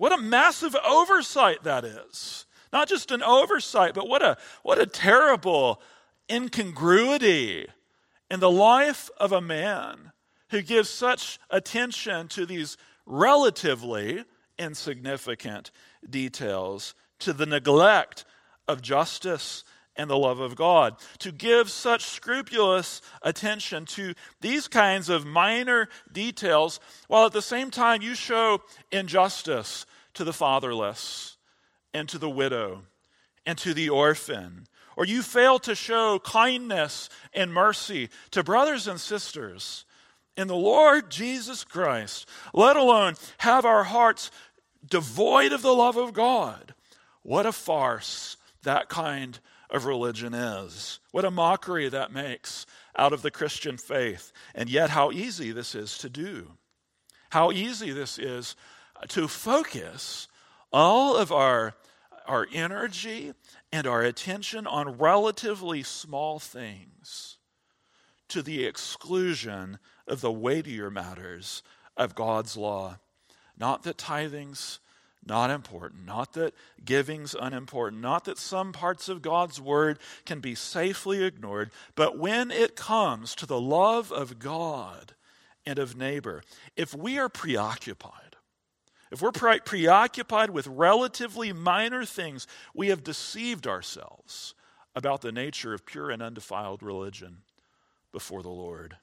[0.01, 2.47] What a massive oversight that is.
[2.73, 5.79] Not just an oversight, but what a, what a terrible
[6.27, 7.67] incongruity
[8.31, 10.11] in the life of a man
[10.49, 14.25] who gives such attention to these relatively
[14.57, 15.69] insignificant
[16.09, 18.25] details, to the neglect
[18.67, 19.63] of justice
[19.95, 20.95] and the love of God.
[21.19, 27.71] To give such scrupulous attention to these kinds of minor details, while at the same
[27.71, 31.37] time you show injustice to the fatherless
[31.93, 32.83] and to the widow
[33.45, 38.99] and to the orphan, or you fail to show kindness and mercy to brothers and
[38.99, 39.85] sisters
[40.37, 44.31] in the Lord Jesus Christ, let alone have our hearts
[44.89, 46.73] devoid of the love of God.
[47.23, 49.39] What a farce that kind
[49.71, 50.99] of religion is.
[51.11, 54.31] What a mockery that makes out of the Christian faith.
[54.53, 56.51] And yet, how easy this is to do.
[57.29, 58.55] How easy this is
[59.07, 60.27] to focus
[60.73, 61.73] all of our,
[62.27, 63.33] our energy
[63.71, 67.37] and our attention on relatively small things
[68.27, 71.63] to the exclusion of the weightier matters
[71.95, 72.99] of God's law.
[73.57, 74.79] Not that tithing's
[75.25, 76.05] not important.
[76.05, 76.53] Not that
[76.83, 78.01] giving's unimportant.
[78.01, 81.71] Not that some parts of God's word can be safely ignored.
[81.95, 85.13] But when it comes to the love of God
[85.65, 86.43] and of neighbor,
[86.75, 88.35] if we are preoccupied,
[89.11, 94.55] if we're pre- preoccupied with relatively minor things, we have deceived ourselves
[94.95, 97.39] about the nature of pure and undefiled religion
[98.11, 98.97] before the Lord.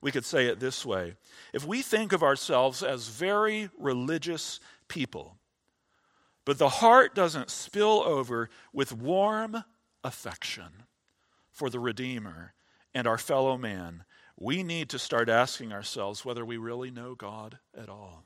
[0.00, 1.14] We could say it this way
[1.52, 5.38] if we think of ourselves as very religious people.
[6.44, 9.64] But the heart doesn't spill over with warm
[10.04, 10.84] affection
[11.50, 12.54] for the Redeemer
[12.94, 14.04] and our fellow man.
[14.38, 18.24] We need to start asking ourselves whether we really know God at all.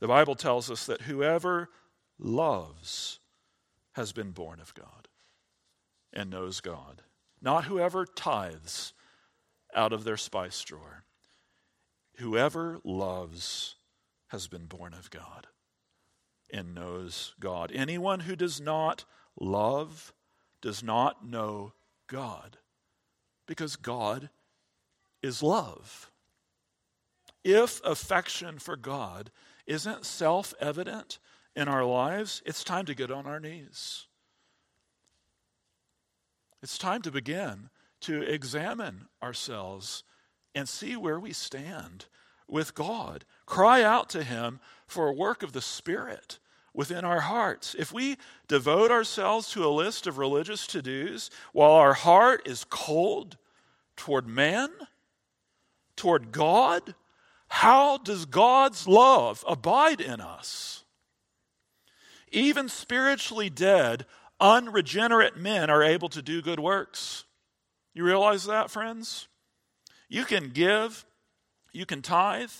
[0.00, 1.70] The Bible tells us that whoever
[2.18, 3.18] loves
[3.92, 5.08] has been born of God
[6.12, 7.02] and knows God,
[7.40, 8.92] not whoever tithes
[9.74, 11.04] out of their spice drawer.
[12.18, 13.76] Whoever loves
[14.34, 15.46] has been born of God
[16.52, 17.70] and knows God.
[17.72, 19.04] Anyone who does not
[19.40, 20.12] love
[20.60, 21.72] does not know
[22.08, 22.58] God
[23.46, 24.30] because God
[25.22, 26.10] is love.
[27.44, 29.30] If affection for God
[29.68, 31.20] isn't self evident
[31.54, 34.08] in our lives, it's time to get on our knees.
[36.60, 37.70] It's time to begin
[38.00, 40.02] to examine ourselves
[40.56, 42.06] and see where we stand
[42.48, 43.24] with God.
[43.46, 46.38] Cry out to Him for a work of the Spirit
[46.72, 47.74] within our hearts.
[47.78, 48.16] If we
[48.48, 53.36] devote ourselves to a list of religious to dos while our heart is cold
[53.96, 54.70] toward man,
[55.96, 56.94] toward God,
[57.48, 60.84] how does God's love abide in us?
[62.32, 64.06] Even spiritually dead,
[64.40, 67.24] unregenerate men are able to do good works.
[67.92, 69.28] You realize that, friends?
[70.08, 71.06] You can give
[71.74, 72.52] you can tithe.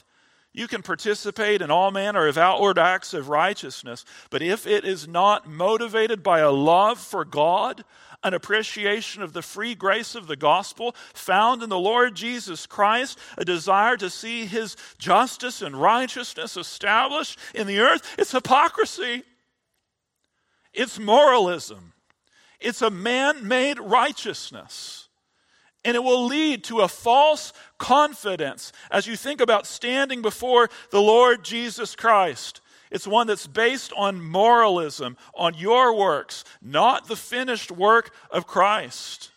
[0.56, 4.04] You can participate in all manner of outward acts of righteousness.
[4.30, 7.84] But if it is not motivated by a love for God,
[8.22, 13.18] an appreciation of the free grace of the gospel found in the Lord Jesus Christ,
[13.36, 19.24] a desire to see his justice and righteousness established in the earth, it's hypocrisy.
[20.72, 21.94] It's moralism.
[22.60, 25.03] It's a man made righteousness.
[25.84, 31.02] And it will lead to a false confidence as you think about standing before the
[31.02, 32.60] Lord Jesus Christ.
[32.90, 39.30] It's one that's based on moralism, on your works, not the finished work of Christ.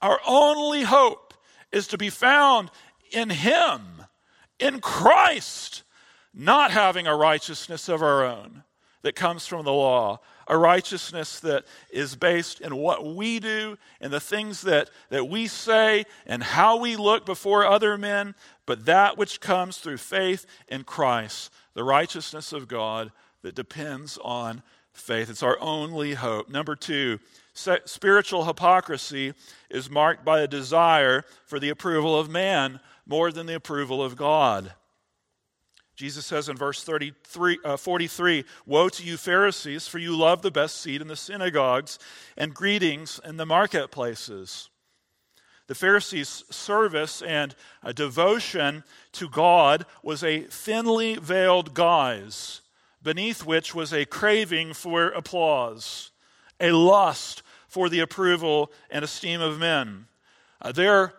[0.00, 1.32] Our only hope
[1.72, 2.70] is to be found
[3.10, 4.04] in Him,
[4.58, 5.84] in Christ,
[6.34, 8.62] not having a righteousness of our own
[9.02, 10.20] that comes from the law,
[10.52, 15.46] a righteousness that is based in what we do and the things that, that we
[15.46, 18.34] say and how we look before other men,
[18.66, 24.62] but that which comes through faith in Christ, the righteousness of God that depends on
[24.92, 25.30] faith.
[25.30, 26.50] It's our only hope.
[26.50, 27.18] Number two,
[27.54, 29.32] spiritual hypocrisy
[29.70, 34.16] is marked by a desire for the approval of man more than the approval of
[34.16, 34.74] God.
[36.02, 40.50] Jesus says in verse 33, uh, 43 Woe to you, Pharisees, for you love the
[40.50, 41.96] best seat in the synagogues
[42.36, 44.68] and greetings in the marketplaces.
[45.68, 48.82] The Pharisees' service and uh, devotion
[49.12, 52.62] to God was a thinly veiled guise,
[53.00, 56.10] beneath which was a craving for applause,
[56.58, 60.06] a lust for the approval and esteem of men.
[60.60, 61.14] Uh, their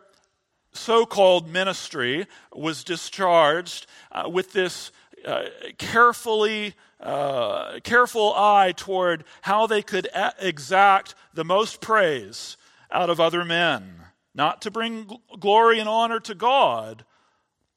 [0.73, 4.91] so called ministry was discharged uh, with this
[5.25, 5.45] uh,
[5.77, 10.07] carefully uh, careful eye toward how they could
[10.39, 12.55] exact the most praise
[12.91, 13.95] out of other men,
[14.33, 17.03] not to bring gl- glory and honor to God,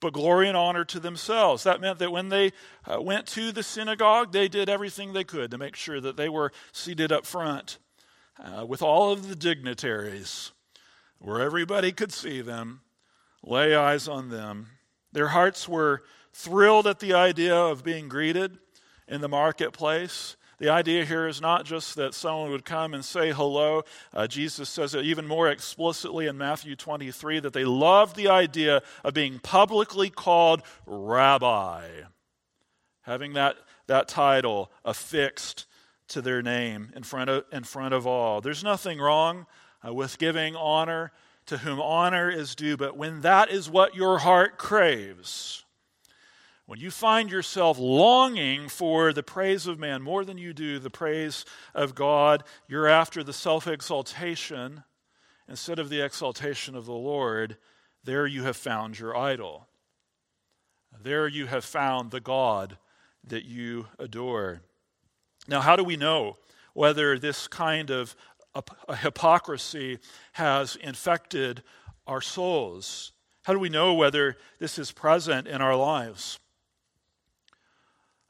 [0.00, 1.64] but glory and honor to themselves.
[1.64, 2.52] That meant that when they
[2.86, 6.28] uh, went to the synagogue, they did everything they could to make sure that they
[6.28, 7.78] were seated up front
[8.38, 10.52] uh, with all of the dignitaries
[11.18, 12.82] where everybody could see them
[13.46, 14.66] lay eyes on them.
[15.12, 18.58] Their hearts were thrilled at the idea of being greeted
[19.08, 20.36] in the marketplace.
[20.58, 23.82] The idea here is not just that someone would come and say hello.
[24.12, 28.82] Uh, Jesus says it even more explicitly in Matthew 23 that they loved the idea
[29.04, 31.86] of being publicly called rabbi,
[33.02, 35.66] having that, that title affixed
[36.08, 38.40] to their name in front of, in front of all.
[38.40, 39.46] There's nothing wrong
[39.86, 41.12] uh, with giving honor
[41.46, 42.76] to whom honor is due.
[42.76, 45.64] But when that is what your heart craves,
[46.66, 50.90] when you find yourself longing for the praise of man more than you do the
[50.90, 51.44] praise
[51.74, 54.82] of God, you're after the self exaltation
[55.48, 57.56] instead of the exaltation of the Lord.
[58.02, 59.68] There you have found your idol.
[61.00, 62.78] There you have found the God
[63.24, 64.62] that you adore.
[65.46, 66.36] Now, how do we know
[66.72, 68.16] whether this kind of
[68.88, 69.98] a, hypocrisy
[70.32, 71.62] has infected
[72.06, 73.12] our souls?
[73.44, 76.38] How do we know whether this is present in our lives?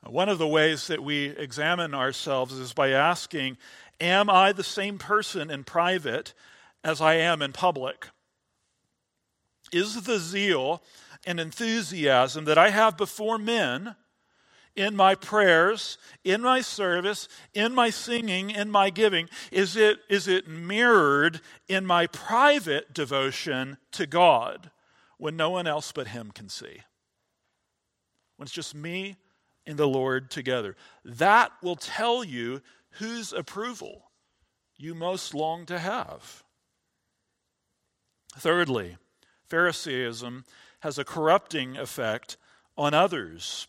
[0.05, 3.57] One of the ways that we examine ourselves is by asking,
[4.01, 6.35] Am I the same person in private
[6.85, 8.09] as I am in public?
[9.73, 10.83] Is the zeal
[11.27, 13.97] and enthusiasm that I have before men
[14.77, 19.29] in my prayers, in my service, in my singing, in my giving?
[19.51, 24.71] Is it, is it mirrored in my private devotion to God
[25.19, 26.83] when no one else but Him can see?
[28.37, 29.17] When it's just me
[29.67, 30.77] and the Lord together.
[31.05, 32.63] That will tell you
[32.93, 34.11] whose approval
[34.77, 36.45] you most long to have.
[38.39, 38.99] Thirdly,
[39.49, 40.45] Pharisaism
[40.81, 42.37] has a corrupting effect
[42.77, 43.67] on others.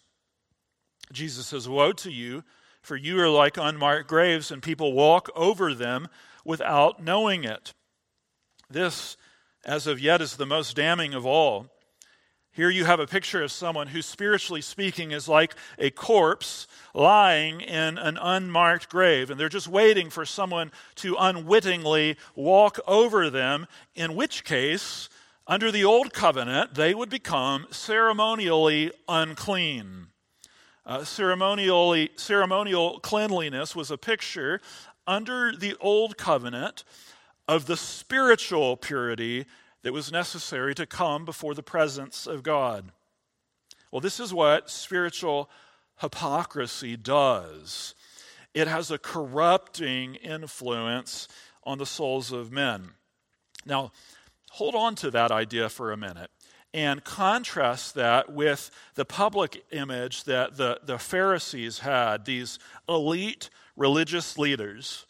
[1.11, 2.43] Jesus says, Woe to you,
[2.81, 6.07] for you are like unmarked graves, and people walk over them
[6.45, 7.73] without knowing it.
[8.69, 9.17] This,
[9.65, 11.67] as of yet, is the most damning of all.
[12.57, 17.61] Here you have a picture of someone who, spiritually speaking, is like a corpse lying
[17.61, 23.67] in an unmarked grave, and they're just waiting for someone to unwittingly walk over them,
[23.93, 25.07] in which case,
[25.45, 30.07] under the old covenant, they would become ceremonially unclean.
[30.87, 34.61] Uh, ceremonially, ceremonial cleanliness was a picture
[35.05, 36.85] under the old covenant
[37.45, 39.45] of the spiritual purity
[39.81, 42.93] that was necessary to come before the presence of God.
[43.91, 45.49] Well, this is what spiritual
[45.99, 47.93] hypocrisy does
[48.53, 51.27] it has a corrupting influence
[51.63, 52.91] on the souls of men.
[53.65, 53.91] Now,
[54.51, 56.31] hold on to that idea for a minute
[56.77, 64.37] and contrast that with the public image that the, the Pharisees had, these elite religious
[64.37, 65.07] leaders,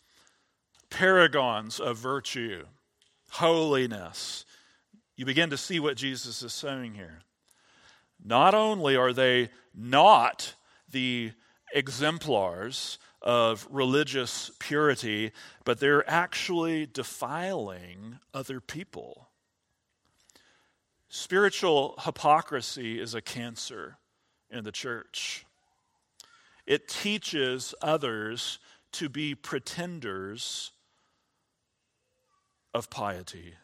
[0.89, 2.63] paragons of virtue,
[3.31, 4.45] holiness.
[5.17, 7.19] You begin to see what Jesus is saying here.
[8.23, 10.53] Not only are they not
[10.89, 11.33] the
[11.73, 15.33] exemplars of religious purity,
[15.65, 19.26] but they're actually defiling other people.
[21.19, 23.97] Spiritual hypocrisy is a cancer
[24.51, 25.47] in the church.
[26.67, 28.59] It teaches others
[28.93, 30.71] to be pretenders
[32.71, 33.55] of piety.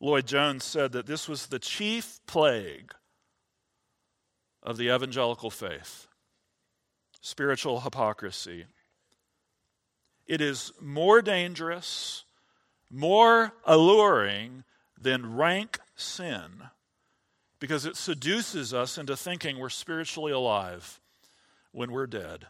[0.00, 2.92] Lloyd Jones said that this was the chief plague
[4.60, 6.08] of the evangelical faith
[7.20, 8.66] spiritual hypocrisy.
[10.26, 12.24] It is more dangerous,
[12.90, 14.64] more alluring
[15.00, 16.64] than rank sin
[17.58, 21.00] because it seduces us into thinking we're spiritually alive.
[21.72, 22.46] when we're dead.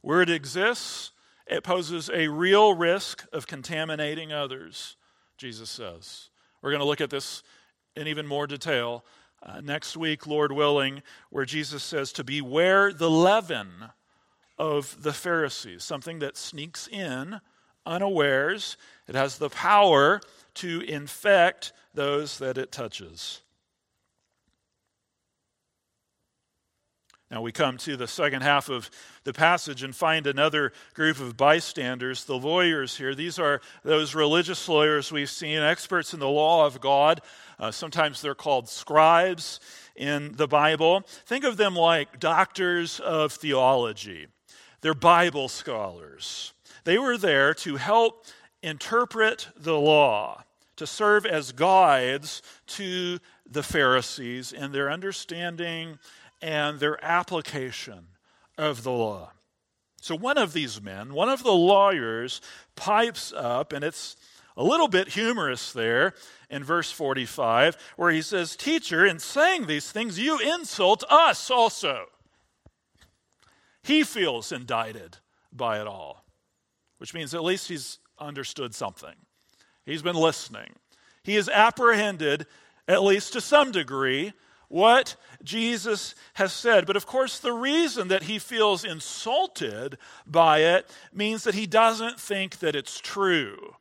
[0.00, 1.12] Where it exists,
[1.46, 4.96] it poses a real risk of contaminating others,
[5.36, 6.30] Jesus says.
[6.62, 7.42] We're going to look at this
[7.94, 9.04] in even more detail
[9.42, 13.68] uh, next week, Lord willing, where Jesus says to beware the leaven
[14.56, 17.40] of the Pharisees, something that sneaks in
[17.84, 18.78] unawares.
[19.06, 20.20] It has the power
[20.54, 23.40] to infect those that it touches.
[27.34, 28.88] Now we come to the second half of
[29.24, 33.12] the passage and find another group of bystanders, the lawyers here.
[33.12, 37.22] These are those religious lawyers we've seen, experts in the law of God.
[37.58, 39.58] Uh, sometimes they're called scribes
[39.96, 41.02] in the Bible.
[41.26, 44.28] Think of them like doctors of theology,
[44.80, 46.52] they're Bible scholars.
[46.84, 48.26] They were there to help
[48.62, 50.43] interpret the law,
[50.76, 53.18] to serve as guides to
[53.48, 55.98] the Pharisees in their understanding
[56.40, 58.08] and their application
[58.58, 59.32] of the law.
[60.00, 62.40] So one of these men, one of the lawyers,
[62.76, 64.16] pipes up, and it's
[64.56, 66.14] a little bit humorous there
[66.50, 72.06] in verse 45, where he says, Teacher, in saying these things, you insult us also.
[73.82, 75.18] He feels indicted
[75.52, 76.24] by it all,
[76.98, 79.14] which means at least he's understood something.
[79.84, 80.74] He's been listening.
[81.22, 82.46] He has apprehended,
[82.88, 84.32] at least to some degree,
[84.68, 86.86] what Jesus has said.
[86.86, 92.18] But of course, the reason that he feels insulted by it means that he doesn't
[92.18, 93.76] think that it's true.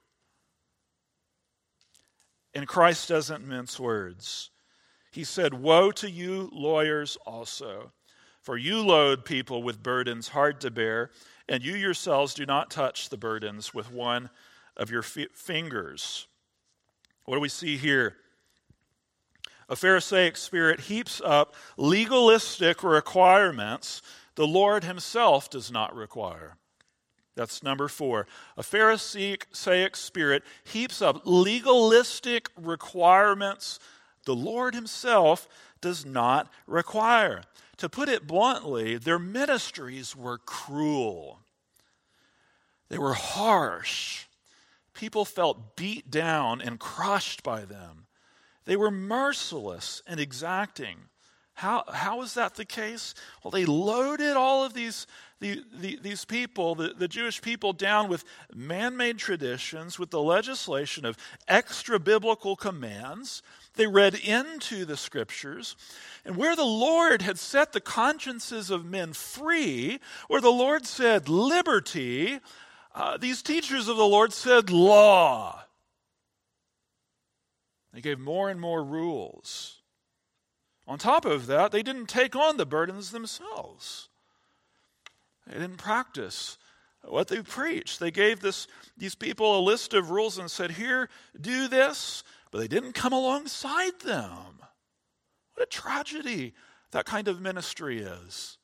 [2.53, 4.51] And Christ doesn't mince words.
[5.11, 7.91] He said, Woe to you, lawyers, also,
[8.41, 11.11] for you load people with burdens hard to bear,
[11.47, 14.29] and you yourselves do not touch the burdens with one
[14.77, 16.27] of your f- fingers.
[17.25, 18.15] What do we see here?
[19.69, 24.01] a Pharisaic spirit heaps up legalistic requirements
[24.35, 26.57] the Lord Himself does not require.
[27.35, 28.27] That's number four.
[28.57, 33.79] A Pharisaic spirit heaps up legalistic requirements
[34.25, 35.47] the Lord Himself
[35.81, 37.41] does not require.
[37.77, 41.39] To put it bluntly, their ministries were cruel,
[42.89, 44.25] they were harsh.
[44.93, 48.05] People felt beat down and crushed by them.
[48.65, 50.97] They were merciless and exacting.
[51.55, 53.13] How, how is that the case?
[53.43, 55.05] Well, they loaded all of these,
[55.39, 58.23] the, the, these people, the, the Jewish people, down with
[58.55, 61.17] man made traditions, with the legislation of
[61.47, 63.43] extra biblical commands.
[63.75, 65.75] They read into the scriptures.
[66.25, 71.29] And where the Lord had set the consciences of men free, where the Lord said
[71.29, 72.39] liberty,
[72.93, 75.63] uh, these teachers of the Lord said law.
[77.93, 79.81] They gave more and more rules.
[80.87, 84.09] On top of that, they didn't take on the burdens themselves.
[85.47, 86.57] They didn't practice
[87.03, 87.99] what they preached.
[87.99, 88.67] They gave this,
[88.97, 93.13] these people a list of rules and said, Here, do this, but they didn't come
[93.13, 94.59] alongside them.
[95.53, 96.53] What a tragedy
[96.91, 98.57] that kind of ministry is.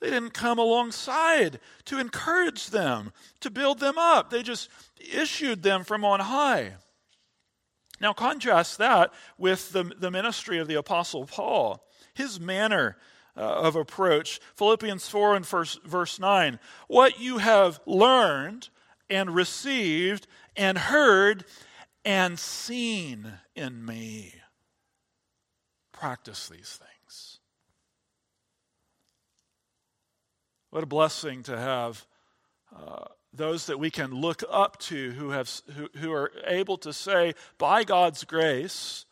[0.00, 4.30] They didn't come alongside to encourage them, to build them up.
[4.30, 4.68] They just
[4.98, 6.74] issued them from on high.
[8.00, 11.84] Now, contrast that with the, the ministry of the Apostle Paul,
[12.14, 12.96] his manner
[13.36, 14.40] uh, of approach.
[14.56, 16.58] Philippians 4 and verse, verse 9.
[16.88, 18.68] What you have learned
[19.08, 20.26] and received
[20.56, 21.44] and heard
[22.04, 24.34] and seen in me.
[25.92, 26.97] Practice these things.
[30.70, 32.06] What a blessing to have
[32.76, 36.92] uh, those that we can look up to who, have, who, who are able to
[36.92, 39.06] say, by God's grace,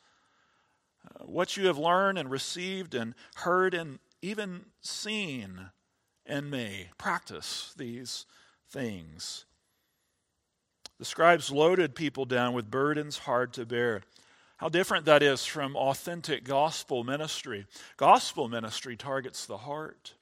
[1.05, 5.71] uh, what you have learned and received and heard and even seen
[6.27, 6.89] in me.
[6.99, 8.27] Practice these
[8.69, 9.45] things.
[10.99, 14.03] The scribes loaded people down with burdens hard to bear.
[14.59, 17.67] How different that is from authentic gospel ministry.
[17.97, 20.15] Gospel ministry targets the heart.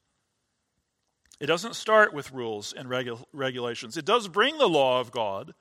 [1.45, 3.99] It doesn't start with rules and regu- regulations.
[3.99, 5.53] It does bring the law of God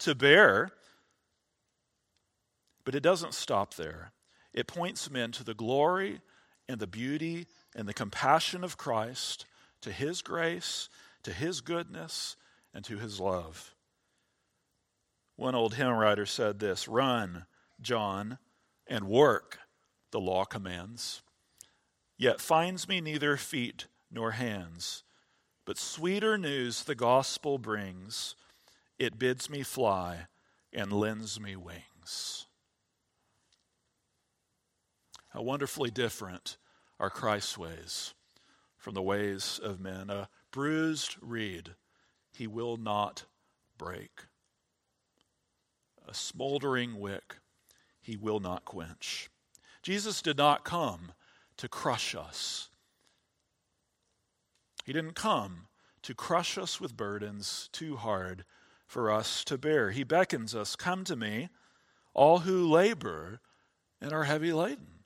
[0.00, 0.72] to bear,
[2.82, 4.10] but it doesn't stop there.
[4.52, 6.22] It points men to the glory
[6.68, 9.46] and the beauty and the compassion of Christ,
[9.82, 10.88] to his grace,
[11.22, 12.34] to his goodness,
[12.74, 13.76] and to his love.
[15.36, 17.46] One old hymn writer said this Run,
[17.80, 18.38] John,
[18.88, 19.60] and work,
[20.10, 21.22] the law commands,
[22.16, 25.04] yet finds me neither feet nor hands
[25.68, 28.34] but sweeter news the gospel brings.
[28.98, 30.20] It bids me fly
[30.72, 32.46] and lends me wings.
[35.28, 36.56] How wonderfully different
[36.98, 38.14] are Christ's ways
[38.78, 40.08] from the ways of men.
[40.08, 41.74] A bruised reed
[42.32, 43.26] he will not
[43.76, 44.22] break.
[46.08, 47.40] A smoldering wick
[48.00, 49.28] he will not quench.
[49.82, 51.12] Jesus did not come
[51.58, 52.70] to crush us.
[54.88, 55.66] He didn't come
[56.00, 58.46] to crush us with burdens too hard
[58.86, 59.90] for us to bear.
[59.90, 61.50] He beckons us, Come to me,
[62.14, 63.42] all who labor
[64.00, 65.04] and are heavy laden,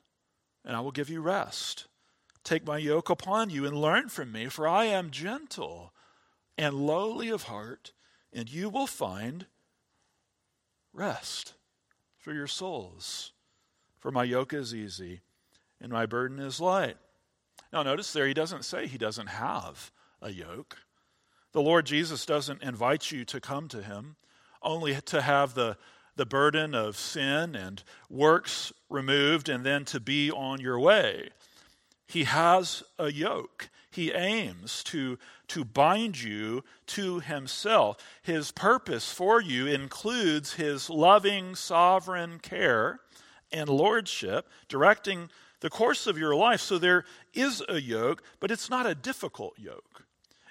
[0.64, 1.88] and I will give you rest.
[2.44, 5.92] Take my yoke upon you and learn from me, for I am gentle
[6.56, 7.92] and lowly of heart,
[8.32, 9.46] and you will find
[10.92, 11.54] rest
[12.16, 13.32] for your souls.
[13.98, 15.22] For my yoke is easy
[15.80, 16.98] and my burden is light.
[17.72, 20.78] Now, notice there, he doesn't say he doesn't have a yoke.
[21.52, 24.16] The Lord Jesus doesn't invite you to come to him
[24.62, 25.76] only to have the,
[26.16, 31.30] the burden of sin and works removed and then to be on your way.
[32.06, 33.70] He has a yoke.
[33.90, 35.18] He aims to,
[35.48, 37.96] to bind you to himself.
[38.22, 43.00] His purpose for you includes his loving, sovereign care
[43.50, 45.28] and lordship, directing
[45.62, 46.60] the course of your life.
[46.60, 50.04] So there is a yoke, but it's not a difficult yoke.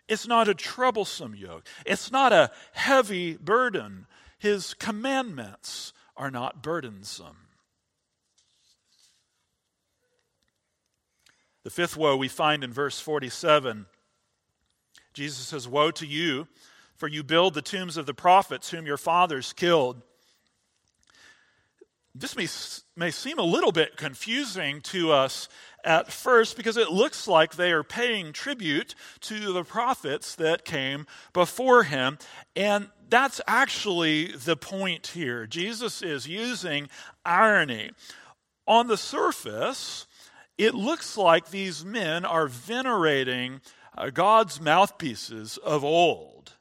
[0.08, 1.68] It's not a troublesome yoke.
[1.86, 4.08] It's not a heavy burden.
[4.40, 7.38] His commandments are not burdensome.
[11.64, 13.86] The fifth woe we find in verse 47.
[15.14, 16.48] Jesus says, Woe to you,
[16.96, 20.02] for you build the tombs of the prophets whom your fathers killed.
[22.14, 22.48] This may,
[22.98, 25.48] may seem a little bit confusing to us
[25.84, 31.08] at first because it looks like they are paying tribute to the prophets that came
[31.32, 32.18] before him.
[32.56, 35.48] And that's actually the point here.
[35.48, 36.90] Jesus is using
[37.26, 37.92] irony.
[38.68, 40.06] On the surface,
[40.58, 43.62] it looks like these men are venerating
[43.98, 46.54] uh, God's mouthpieces of old.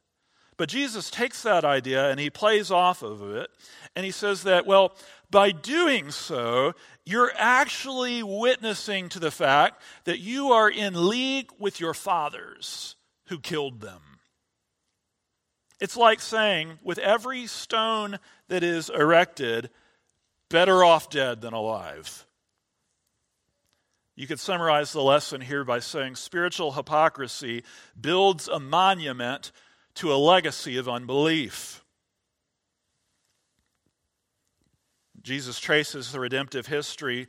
[0.57, 3.49] But Jesus takes that idea and he plays off of it.
[3.97, 4.95] And he says that, well,
[5.31, 6.75] by doing so,
[7.05, 13.39] you're actually witnessing to the fact that you are in league with your fathers who
[13.39, 14.03] killed them.
[15.81, 18.19] It's like saying, with every stone
[18.49, 19.71] that is erected,
[20.51, 22.27] better off dead than alive.
[24.15, 27.65] You could summarize the lesson here by saying spiritual hypocrisy
[27.99, 29.53] builds a monument
[29.95, 31.80] to a legacy of unbelief.
[35.23, 37.29] Jesus traces the redemptive history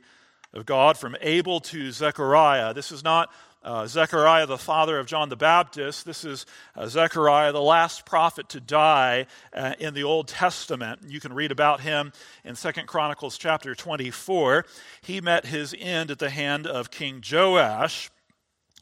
[0.54, 2.72] of God from Abel to Zechariah.
[2.72, 3.30] This is not
[3.62, 6.06] uh, Zechariah, the father of John the Baptist.
[6.06, 11.00] This is uh, Zechariah, the last prophet to die uh, in the Old Testament.
[11.06, 12.12] You can read about him
[12.44, 14.64] in Second Chronicles chapter 24.
[15.02, 18.10] He met his end at the hand of King Joash.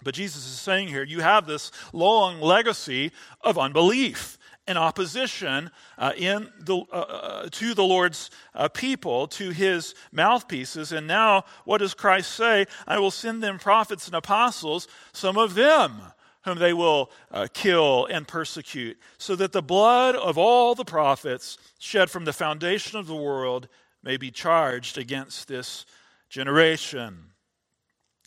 [0.02, 6.12] But Jesus is saying here, you have this long legacy of unbelief and opposition uh,
[6.16, 10.92] in the, uh, uh, to the Lord's uh, people, to his mouthpieces.
[10.92, 12.66] And now, what does Christ say?
[12.86, 16.00] I will send them prophets and apostles, some of them
[16.44, 21.58] whom they will uh, kill and persecute, so that the blood of all the prophets
[21.78, 23.68] shed from the foundation of the world
[24.02, 25.84] may be charged against this
[26.30, 27.18] generation.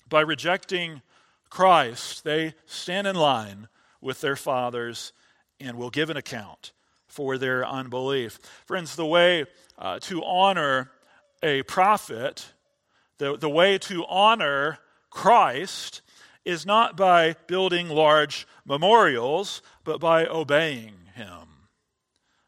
[0.09, 1.01] By rejecting
[1.49, 3.67] Christ, they stand in line
[3.99, 5.13] with their fathers
[5.63, 6.73] and will give an account
[7.07, 8.39] for their unbelief.
[8.65, 9.45] Friends, the way
[9.77, 10.91] uh, to honor
[11.41, 12.53] a prophet,
[13.17, 16.01] the, the way to honor Christ,
[16.43, 21.69] is not by building large memorials, but by obeying him,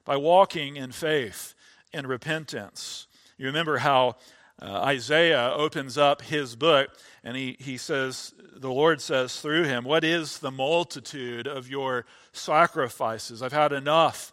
[0.04, 1.54] by walking in faith
[1.94, 3.08] and repentance.
[3.38, 4.16] You remember how
[4.62, 6.90] uh, Isaiah opens up his book
[7.24, 12.06] and he, he says, the Lord says through him, What is the multitude of your
[12.32, 13.42] sacrifices?
[13.42, 14.32] I've had enough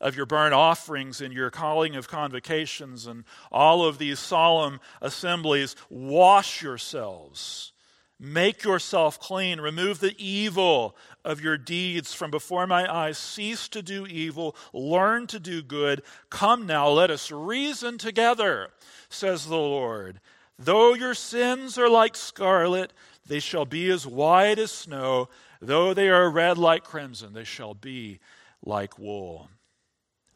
[0.00, 5.76] of your burnt offerings and your calling of convocations and all of these solemn assemblies.
[5.90, 7.72] Wash yourselves.
[8.18, 9.60] Make yourself clean.
[9.60, 13.18] Remove the evil of your deeds from before my eyes.
[13.18, 14.56] Cease to do evil.
[14.72, 16.02] Learn to do good.
[16.30, 18.70] Come now, let us reason together,
[19.08, 20.20] says the Lord.
[20.58, 22.92] Though your sins are like scarlet,
[23.26, 25.28] they shall be as white as snow.
[25.60, 28.20] Though they are red like crimson, they shall be
[28.64, 29.48] like wool.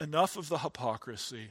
[0.01, 1.51] Enough of the hypocrisy,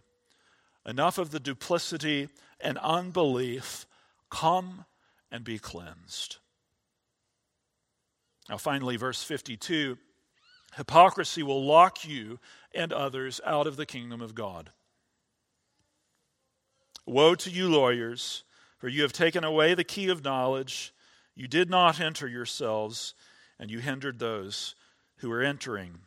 [0.86, 2.30] enough of the duplicity
[2.60, 3.86] and unbelief.
[4.30, 4.86] Come
[5.32, 6.38] and be cleansed.
[8.50, 9.98] Now, finally, verse 52
[10.76, 12.40] hypocrisy will lock you
[12.74, 14.72] and others out of the kingdom of God.
[17.06, 18.44] Woe to you, lawyers!
[18.78, 20.94] For you have taken away the key of knowledge.
[21.36, 23.14] You did not enter yourselves,
[23.58, 24.76] and you hindered those
[25.18, 26.00] who were entering.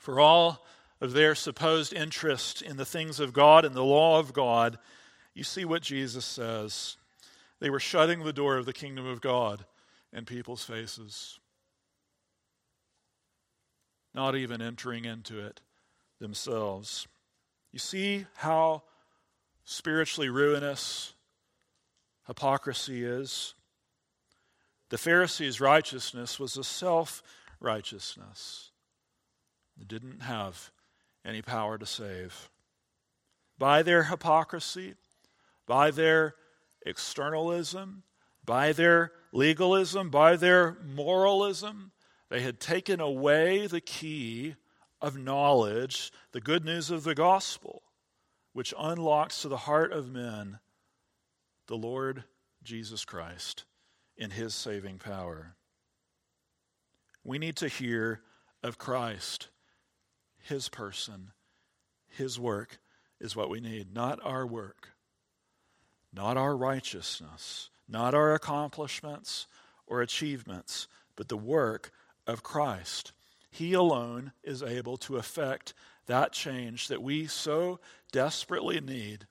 [0.00, 0.66] For all
[1.00, 4.78] of their supposed interest in the things of God and the law of God,
[5.32, 6.96] you see what Jesus says.
[7.60, 9.64] They were shutting the door of the kingdom of God
[10.12, 11.38] in people's faces,
[14.14, 15.60] not even entering into it
[16.20, 17.06] themselves.
[17.72, 18.84] You see how
[19.64, 21.12] spiritually ruinous
[22.26, 23.54] hypocrisy is?
[24.90, 27.22] The Pharisees' righteousness was a self
[27.60, 28.70] righteousness
[29.76, 30.70] that didn't have
[31.24, 32.48] any power to save.
[33.58, 34.94] By their hypocrisy,
[35.66, 36.34] by their
[36.88, 38.02] externalism,
[38.44, 41.92] by their legalism, by their moralism,
[42.30, 44.54] they had taken away the key
[45.00, 47.82] of knowledge, the good news of the gospel,
[48.52, 50.58] which unlocks to the heart of men
[51.66, 52.24] the Lord
[52.62, 53.64] Jesus Christ
[54.16, 55.54] in his saving power.
[57.22, 58.22] We need to hear
[58.62, 59.48] of Christ,
[60.38, 61.32] his person,
[62.08, 62.78] his work
[63.20, 64.90] is what we need, not our work,
[66.12, 69.46] not our righteousness, not our accomplishments
[69.86, 71.90] or achievements, but the work
[72.26, 73.12] of Christ.
[73.50, 75.74] He alone is able to effect
[76.06, 77.80] that change that we so
[78.12, 79.26] desperately need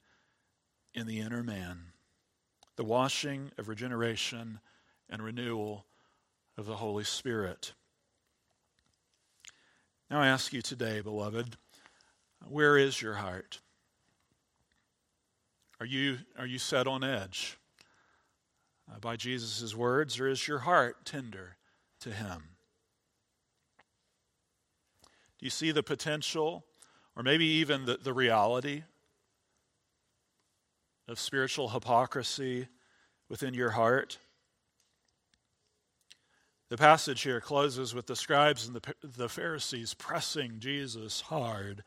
[0.93, 1.93] in the inner man
[2.75, 4.59] the washing of regeneration
[5.09, 5.85] and renewal
[6.57, 7.73] of the Holy Spirit.
[10.09, 11.57] Now I ask you today, beloved,
[12.47, 13.59] where is your heart?
[15.79, 17.57] Are you, are you set on edge
[18.91, 21.57] uh, by Jesus' words, or is your heart tender
[22.01, 22.49] to Him?
[25.37, 26.65] Do you see the potential,
[27.15, 28.83] or maybe even the, the reality
[31.07, 32.67] of spiritual hypocrisy
[33.29, 34.17] within your heart?
[36.69, 41.83] The passage here closes with the scribes and the, the Pharisees pressing Jesus hard.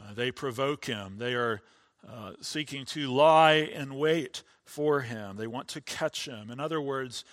[0.00, 1.18] Uh, they provoke him.
[1.18, 1.60] They are
[2.08, 5.36] uh, seeking to lie in wait for him.
[5.36, 6.50] They want to catch him.
[6.50, 7.24] In other words,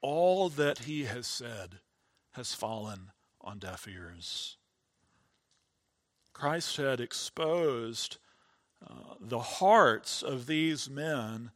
[0.00, 1.80] all that he has said
[2.32, 4.56] has fallen on deaf ears.
[6.32, 8.18] Christ had exposed
[8.86, 11.50] uh, the hearts of these men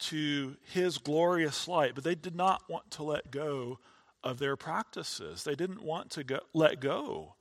[0.00, 3.78] to his glorious light, but they did not want to let go
[4.22, 5.44] of their practices.
[5.44, 7.36] They didn't want to go, let go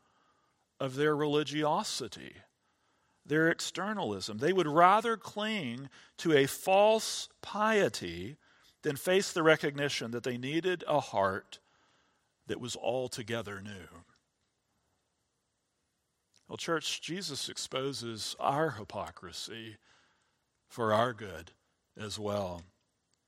[0.79, 2.35] of their religiosity,
[3.25, 4.37] their externalism.
[4.37, 8.37] They would rather cling to a false piety
[8.81, 11.59] than face the recognition that they needed a heart
[12.47, 14.03] that was altogether new.
[16.47, 19.77] Well, church, Jesus exposes our hypocrisy
[20.67, 21.51] for our good
[21.97, 22.63] as well,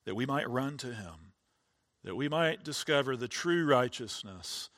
[0.05, 1.33] that we might run to him,
[2.03, 4.69] that we might discover the true righteousness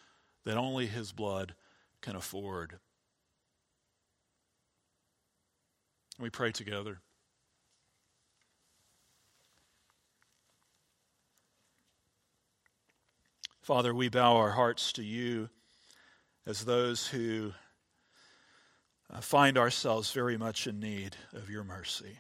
[0.46, 1.56] that only his blood
[2.02, 2.80] can afford.
[6.20, 7.00] We pray together.
[13.62, 15.50] Father, we bow our hearts to you
[16.46, 17.52] as those who
[19.14, 22.20] uh, find ourselves very much in need of your mercy.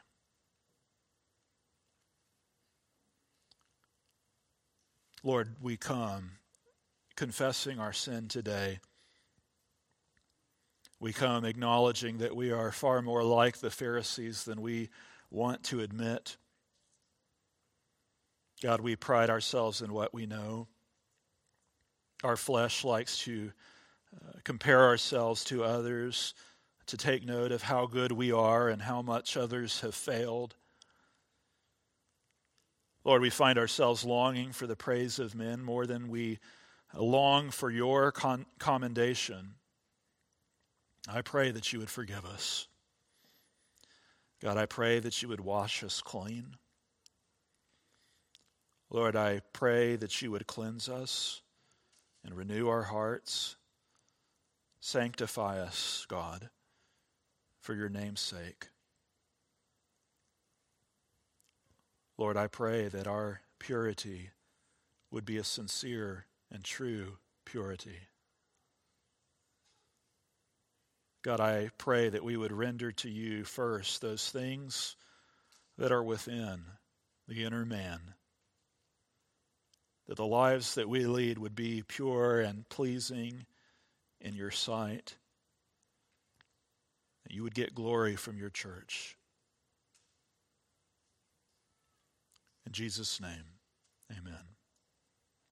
[5.23, 6.31] Lord, we come
[7.15, 8.79] confessing our sin today.
[10.99, 14.89] We come acknowledging that we are far more like the Pharisees than we
[15.29, 16.37] want to admit.
[18.63, 20.67] God, we pride ourselves in what we know.
[22.23, 23.51] Our flesh likes to
[24.15, 26.33] uh, compare ourselves to others,
[26.87, 30.55] to take note of how good we are and how much others have failed.
[33.03, 36.39] Lord, we find ourselves longing for the praise of men more than we
[36.95, 39.56] long for your con- commendation.
[41.07, 42.67] I pray that you would forgive us.
[44.41, 46.57] God, I pray that you would wash us clean.
[48.89, 51.41] Lord, I pray that you would cleanse us
[52.23, 53.55] and renew our hearts.
[54.79, 56.49] Sanctify us, God,
[57.61, 58.67] for your name's sake.
[62.17, 64.31] Lord, I pray that our purity
[65.11, 68.06] would be a sincere and true purity.
[71.27, 74.95] God, I pray that we would render to you first those things
[75.77, 76.61] that are within
[77.27, 77.99] the inner man,
[80.07, 83.45] that the lives that we lead would be pure and pleasing
[84.21, 85.17] in your sight,
[87.25, 89.17] that you would get glory from your church.
[92.65, 93.43] In Jesus' name,
[94.17, 94.46] amen.